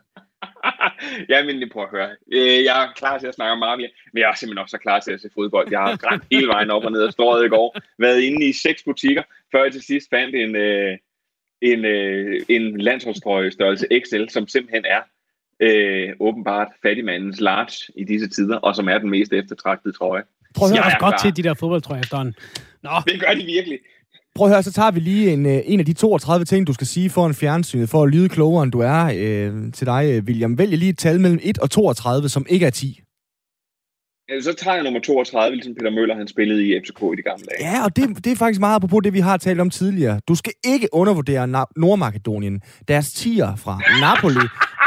[1.33, 2.11] ja, men prøv at høre.
[2.33, 4.79] Øh, jeg er klar til at snakke om Marvia, men jeg er simpelthen også så
[4.79, 5.69] klar til at se fodbold.
[5.71, 7.77] Jeg har grænt hele vejen op og ned af strået i går.
[7.99, 9.23] Været inde i seks butikker,
[9.53, 10.99] før jeg til sidst fandt en, øh,
[11.61, 15.01] en, øh, en landsholdstrøje størrelse XL, som simpelthen er
[15.61, 20.23] øh, åbenbart fattigmandens large i disse tider, og som er den mest eftertragtede trøje.
[20.55, 22.35] Prøv at høre også godt til de der fodboldtrøjer efterhånden.
[22.83, 22.91] Nå.
[23.09, 23.79] Det gør de virkelig.
[24.35, 26.73] Prøv at høre, så tager vi lige en, øh, en af de 32 ting, du
[26.73, 30.11] skal sige for en fjernsynet, for at lyde klogere, end du er øh, til dig,
[30.13, 30.59] øh, William.
[30.59, 33.01] Vælg lige et tal mellem 1 og 32, som ikke er 10.
[34.31, 37.23] Ja, så tager jeg nummer 32, ligesom Peter Møller, han spillede i FCK i de
[37.23, 37.71] gamle dage.
[37.71, 40.21] Ja, og det, det er faktisk meget apropos det, vi har talt om tidligere.
[40.29, 42.61] Du skal ikke undervurdere Nordmakedonien.
[42.89, 44.47] Deres tiger fra Napoli,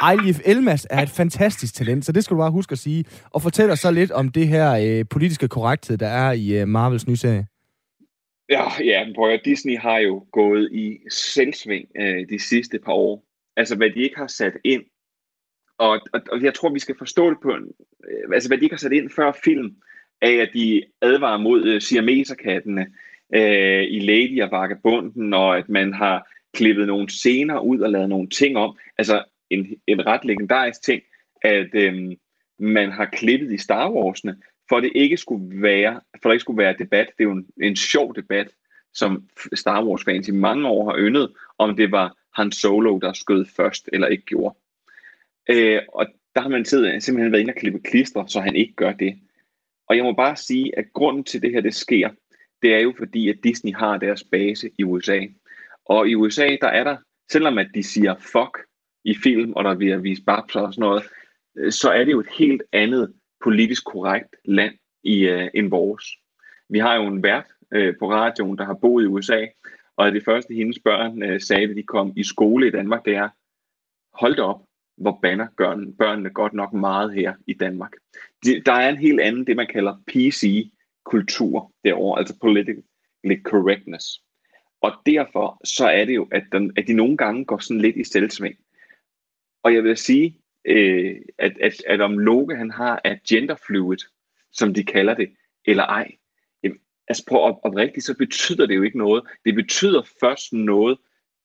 [0.09, 3.05] Ejlif Elmas, er et fantastisk talent, så det skal du bare huske at sige.
[3.29, 6.67] Og fortæl os så lidt om det her øh, politiske korrekthed, der er i øh,
[6.67, 7.47] Marvels nye serie.
[8.49, 13.25] Ja, ja, prøv at Disney har jo gået i selvsving øh, de sidste par år.
[13.57, 14.83] Altså, hvad de ikke har sat ind.
[15.77, 17.63] Og, og, og jeg tror, vi skal forstå det på, en,
[18.09, 19.75] øh, altså hvad de ikke har sat ind før film,
[20.21, 22.87] af at de advarer mod øh, siameserkattene
[23.35, 28.09] øh, i Lady og Vagabunden, og at man har klippet nogle scener ud og lavet
[28.09, 28.77] nogle ting om.
[28.97, 29.23] Altså,
[29.53, 31.01] en, en ret legendarisk ting
[31.43, 32.15] at øhm,
[32.59, 34.33] man har klippet i Star Wars'ene,
[34.69, 37.07] for det ikke skulle være, for det ikke skulle være debat.
[37.17, 38.47] Det er jo en, en sjov debat,
[38.93, 43.13] som Star Wars fans i mange år har yndet, om det var Han Solo, der
[43.13, 44.55] skød først, eller ikke gjorde.
[45.49, 48.91] Øh, og der har man simpelthen været inde og klippe klister, så han ikke gør
[48.91, 49.19] det.
[49.87, 52.09] Og jeg må bare sige, at grunden til det her, det sker,
[52.61, 55.19] det er jo fordi, at Disney har deres base i USA.
[55.85, 56.97] Og i USA, der er der,
[57.31, 58.59] selvom at de siger fuck
[59.05, 61.03] i film, og der bliver vist babs og sådan noget,
[61.57, 64.73] øh, så er det jo et helt andet politisk korrekt land
[65.03, 66.05] i, uh, end vores.
[66.69, 67.45] Vi har jo en vært
[67.75, 69.45] uh, på radioen, der har boet i USA,
[69.97, 73.15] og det første, hendes børn uh, sagde, da de kom i skole i Danmark, det
[73.15, 73.29] er,
[74.13, 74.61] hold op,
[74.97, 75.47] hvor banner
[75.99, 77.91] børnene godt nok meget her i Danmark.
[78.45, 82.83] De, der er en helt anden, det man kalder PC-kultur derovre, altså political
[83.43, 84.05] correctness.
[84.81, 87.95] Og derfor så er det jo, at, den, at de nogle gange går sådan lidt
[87.95, 88.55] i selvsving.
[89.63, 93.97] Og jeg vil sige, øh, at, at, at om Loke han har er genderfluid,
[94.51, 95.29] som de kalder det,
[95.65, 96.11] eller ej,
[97.07, 99.23] altså på op, oprigtigt, så betyder det jo ikke noget.
[99.45, 100.97] Det betyder først noget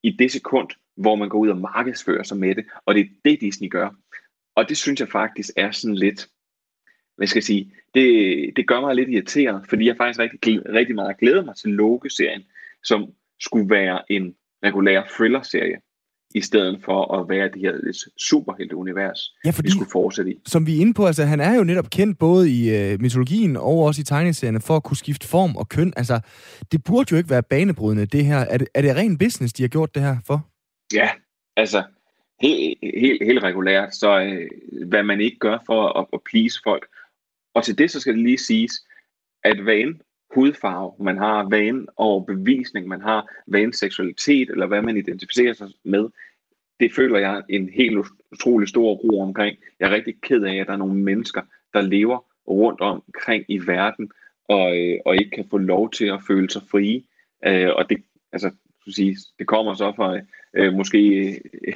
[0.02, 3.08] i det sekund, hvor man går ud og markedsfører sig med det, og det er
[3.24, 3.90] det, Disney gør.
[4.54, 6.28] Og det synes jeg faktisk er sådan lidt,
[7.16, 10.94] hvad skal jeg sige, det, det gør mig lidt irriteret, fordi jeg faktisk rigtig, rigtig
[10.94, 12.44] meget glæder mig til Loke-serien,
[12.84, 15.80] som skulle være en regulær thriller-serie
[16.34, 20.40] i stedet for at være det her superhelte-univers, ja, fordi, vi skulle fortsætte i.
[20.46, 23.56] Som vi er inde på, altså han er jo netop kendt både i øh, mytologien
[23.56, 25.92] og også i tegneserierne for at kunne skifte form og køn.
[25.96, 26.20] Altså,
[26.72, 28.38] det burde jo ikke være banebrydende, det her.
[28.38, 30.46] Er det, er det ren business, de har gjort det her for?
[30.92, 31.08] Ja,
[31.56, 31.82] altså,
[32.40, 34.48] helt, helt, helt regulært, så øh,
[34.86, 36.86] hvad man ikke gør for at, at please folk.
[37.54, 38.72] Og til det så skal det lige siges,
[39.44, 39.94] at hvad end
[40.34, 45.52] hudfarve man har, hvad end overbevisning man har, hvad end seksualitet, eller hvad man identificerer
[45.52, 46.08] sig med,
[46.80, 49.56] det føler jeg en helt utrolig stor ro omkring.
[49.80, 51.42] Jeg er rigtig ked af, at der er nogle mennesker,
[51.74, 54.10] der lever rundt omkring i verden,
[54.48, 57.02] og, øh, og ikke kan få lov til at føle sig frie.
[57.46, 58.02] Øh, og det,
[58.32, 58.50] altså,
[58.88, 60.18] sige, det kommer så fra
[60.54, 60.98] øh, måske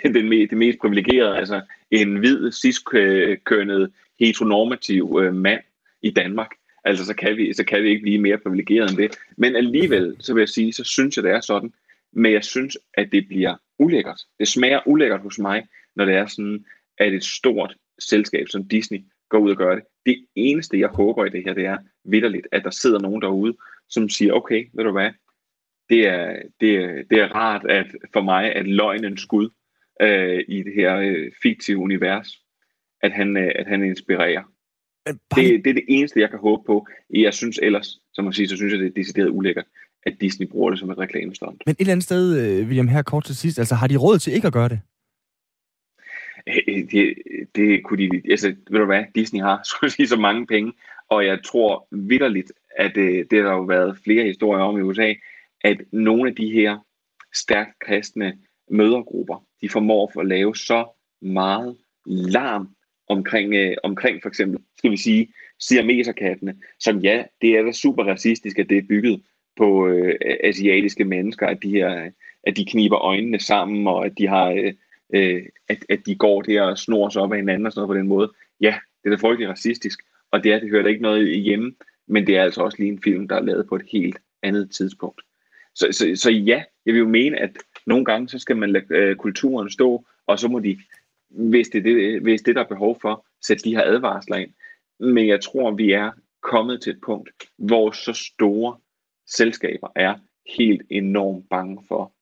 [0.05, 5.61] øh, den me, det mest privilegerede, altså en hvid, ciskønnet, heteronormativ øh, mand
[6.03, 6.51] i Danmark,
[6.85, 9.19] Altså, så kan, vi, så kan vi ikke blive mere privilegeret end det.
[9.37, 11.73] Men alligevel, så vil jeg sige, så synes jeg, det er sådan.
[12.13, 14.21] Men jeg synes, at det bliver ulækkert.
[14.39, 15.67] Det smager ulækkert hos mig,
[15.97, 16.65] når det er sådan,
[16.99, 19.85] at et stort selskab som Disney går ud og gør det.
[20.07, 23.57] Det eneste, jeg håber i det her, det er vidderligt, at der sidder nogen derude,
[23.89, 25.11] som siger, okay, ved du hvad,
[25.89, 29.51] det er, det er, det er rart at, for mig, at løgnen skud
[30.01, 32.29] øh, i det her øh, fiktive univers,
[33.03, 34.43] at han, øh, at han inspirerer.
[35.07, 36.87] Det, det er det eneste, jeg kan håbe på.
[37.11, 39.65] Jeg synes ellers, som man siger, så synes jeg, det er decideret ulækkert,
[40.03, 41.63] at Disney bruger det som et reklamestunt.
[41.67, 44.19] Men et eller andet sted, øh, William, her kort til sidst, altså har de råd
[44.19, 44.81] til ikke at gøre det?
[46.49, 47.15] Øh, øh, det,
[47.55, 50.73] det kunne de, altså ved du hvad, Disney har så sige så mange penge,
[51.09, 54.83] og jeg tror vidderligt, at det, det har der jo været flere historier om i
[54.83, 55.15] USA,
[55.61, 56.79] at nogle af de her
[57.35, 58.39] stærkt kristne
[58.71, 60.87] mødergrupper, de formår at lave så
[61.23, 61.77] meget
[62.07, 62.69] larm
[63.09, 65.29] omkring, øh, omkring for eksempel, skal vi sige,
[65.61, 69.23] siameserkattene, som ja, det er da super racistisk, at det er bygget
[69.57, 72.11] på øh, asiatiske mennesker, at de, her,
[72.45, 74.73] at de kniber øjnene sammen, og at de har øh,
[75.15, 77.97] øh at, at de går der og snor sig op af hinanden og sådan noget
[77.97, 78.33] på den måde.
[78.61, 78.75] Ja,
[79.05, 81.75] det er da frygtelig racistisk, og det er, det hører da ikke noget hjemme,
[82.07, 84.71] men det er altså også lige en film, der er lavet på et helt andet
[84.71, 85.23] tidspunkt.
[85.75, 87.51] Så, så, så ja, jeg vil jo mene, at
[87.87, 90.79] nogle gange, så skal man lade øh, kulturen stå, og så må de
[91.35, 94.51] hvis det, det, hvis det der er behov for, sætte de her advarsler ind.
[95.01, 96.11] Men jeg tror, vi er
[96.43, 98.77] kommet til et punkt, hvor så store
[99.27, 100.15] selskaber er
[100.59, 102.13] helt enormt bange for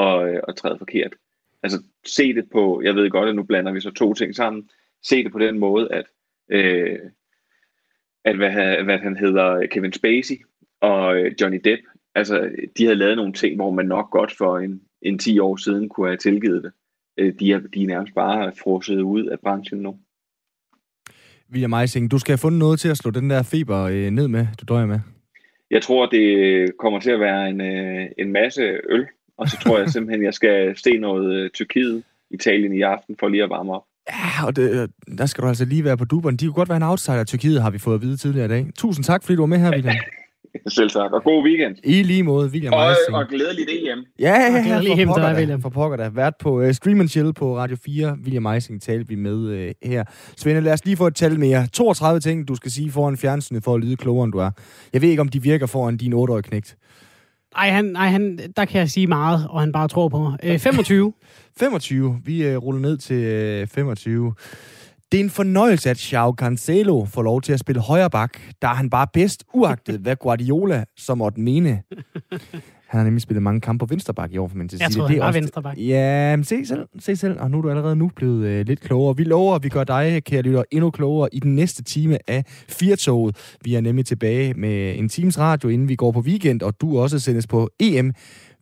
[0.00, 1.14] at, øh, at træde forkert.
[1.62, 4.70] Altså se det på, jeg ved godt, at nu blander vi så to ting sammen,
[5.02, 6.06] se det på den måde, at,
[6.48, 6.98] øh,
[8.24, 10.34] at hvad, hvad han hedder, Kevin Spacey
[10.80, 11.82] og øh, Johnny Depp,
[12.14, 15.56] altså de havde lavet nogle ting, hvor man nok godt for en, en 10 år
[15.56, 16.72] siden kunne have tilgivet det
[17.16, 19.96] øh, de, er, de er nærmest bare frosset ud af branchen nu.
[21.52, 24.28] William Eising, du skal have fundet noget til at slå den der feber øh, ned
[24.28, 25.00] med, du døjer med.
[25.70, 29.06] Jeg tror, det kommer til at være en, øh, en masse øl,
[29.36, 33.28] og så tror jeg simpelthen, jeg skal se noget øh, Tyrkiet, Italien i aften, for
[33.28, 33.84] lige at varme op.
[34.08, 36.36] Ja, og det, der skal du altså lige være på duberen.
[36.36, 37.24] De kunne godt være en outsider.
[37.24, 38.66] Tyrkiet har vi fået at vide tidligere i dag.
[38.76, 39.96] Tusind tak, fordi du var med her, William.
[40.76, 41.76] Selv tak, og god weekend.
[41.84, 44.04] I lige måde, William Og, og glædeligt EM.
[44.18, 45.62] Ja, ja, ja, ja, for pokker, William.
[45.62, 46.08] For pokker da.
[46.08, 48.16] Vært på uh, Stream and Chill på Radio 4.
[48.24, 50.04] William Eising talte vi med uh, her.
[50.36, 51.66] Svende, lad os lige få et tal mere.
[51.66, 54.50] 32 ting, du skal sige foran fjernsynet for at lyde klogere, end du er.
[54.92, 56.76] Jeg ved ikke, om de virker foran din 8-årige knægt.
[57.56, 60.54] Ej, han, ej han, der kan jeg sige meget, og han bare tror på mig.
[60.54, 61.12] Uh, 25.
[61.58, 62.20] 25.
[62.24, 64.34] Vi uh, ruller ned til uh, 25.
[65.12, 68.68] Det er en fornøjelse, at Joao Cancelo får lov til at spille højre bak, der
[68.68, 71.82] er han bare bedst, uagtet hvad Guardiola så måtte mene.
[72.90, 75.06] Han har nemlig spillet mange kampe på venstreback i år, for man til Jeg tror,
[75.06, 75.16] det.
[75.16, 75.78] er var venstreback.
[75.78, 77.40] Ja, men se selv, se selv.
[77.40, 79.16] Og nu er du allerede nu blevet øh, lidt klogere.
[79.16, 82.44] Vi lover, at vi gør dig, kære lytter, endnu klogere i den næste time af
[82.68, 83.56] Firtoget.
[83.64, 86.98] Vi er nemlig tilbage med en times radio, inden vi går på weekend, og du
[86.98, 88.12] også sendes på EM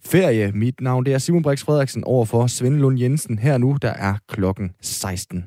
[0.05, 0.53] ferie.
[0.53, 3.39] Mit navn det er Simon Brix Frederiksen over for Svend Lund Jensen.
[3.39, 5.45] Her nu, der er klokken 16.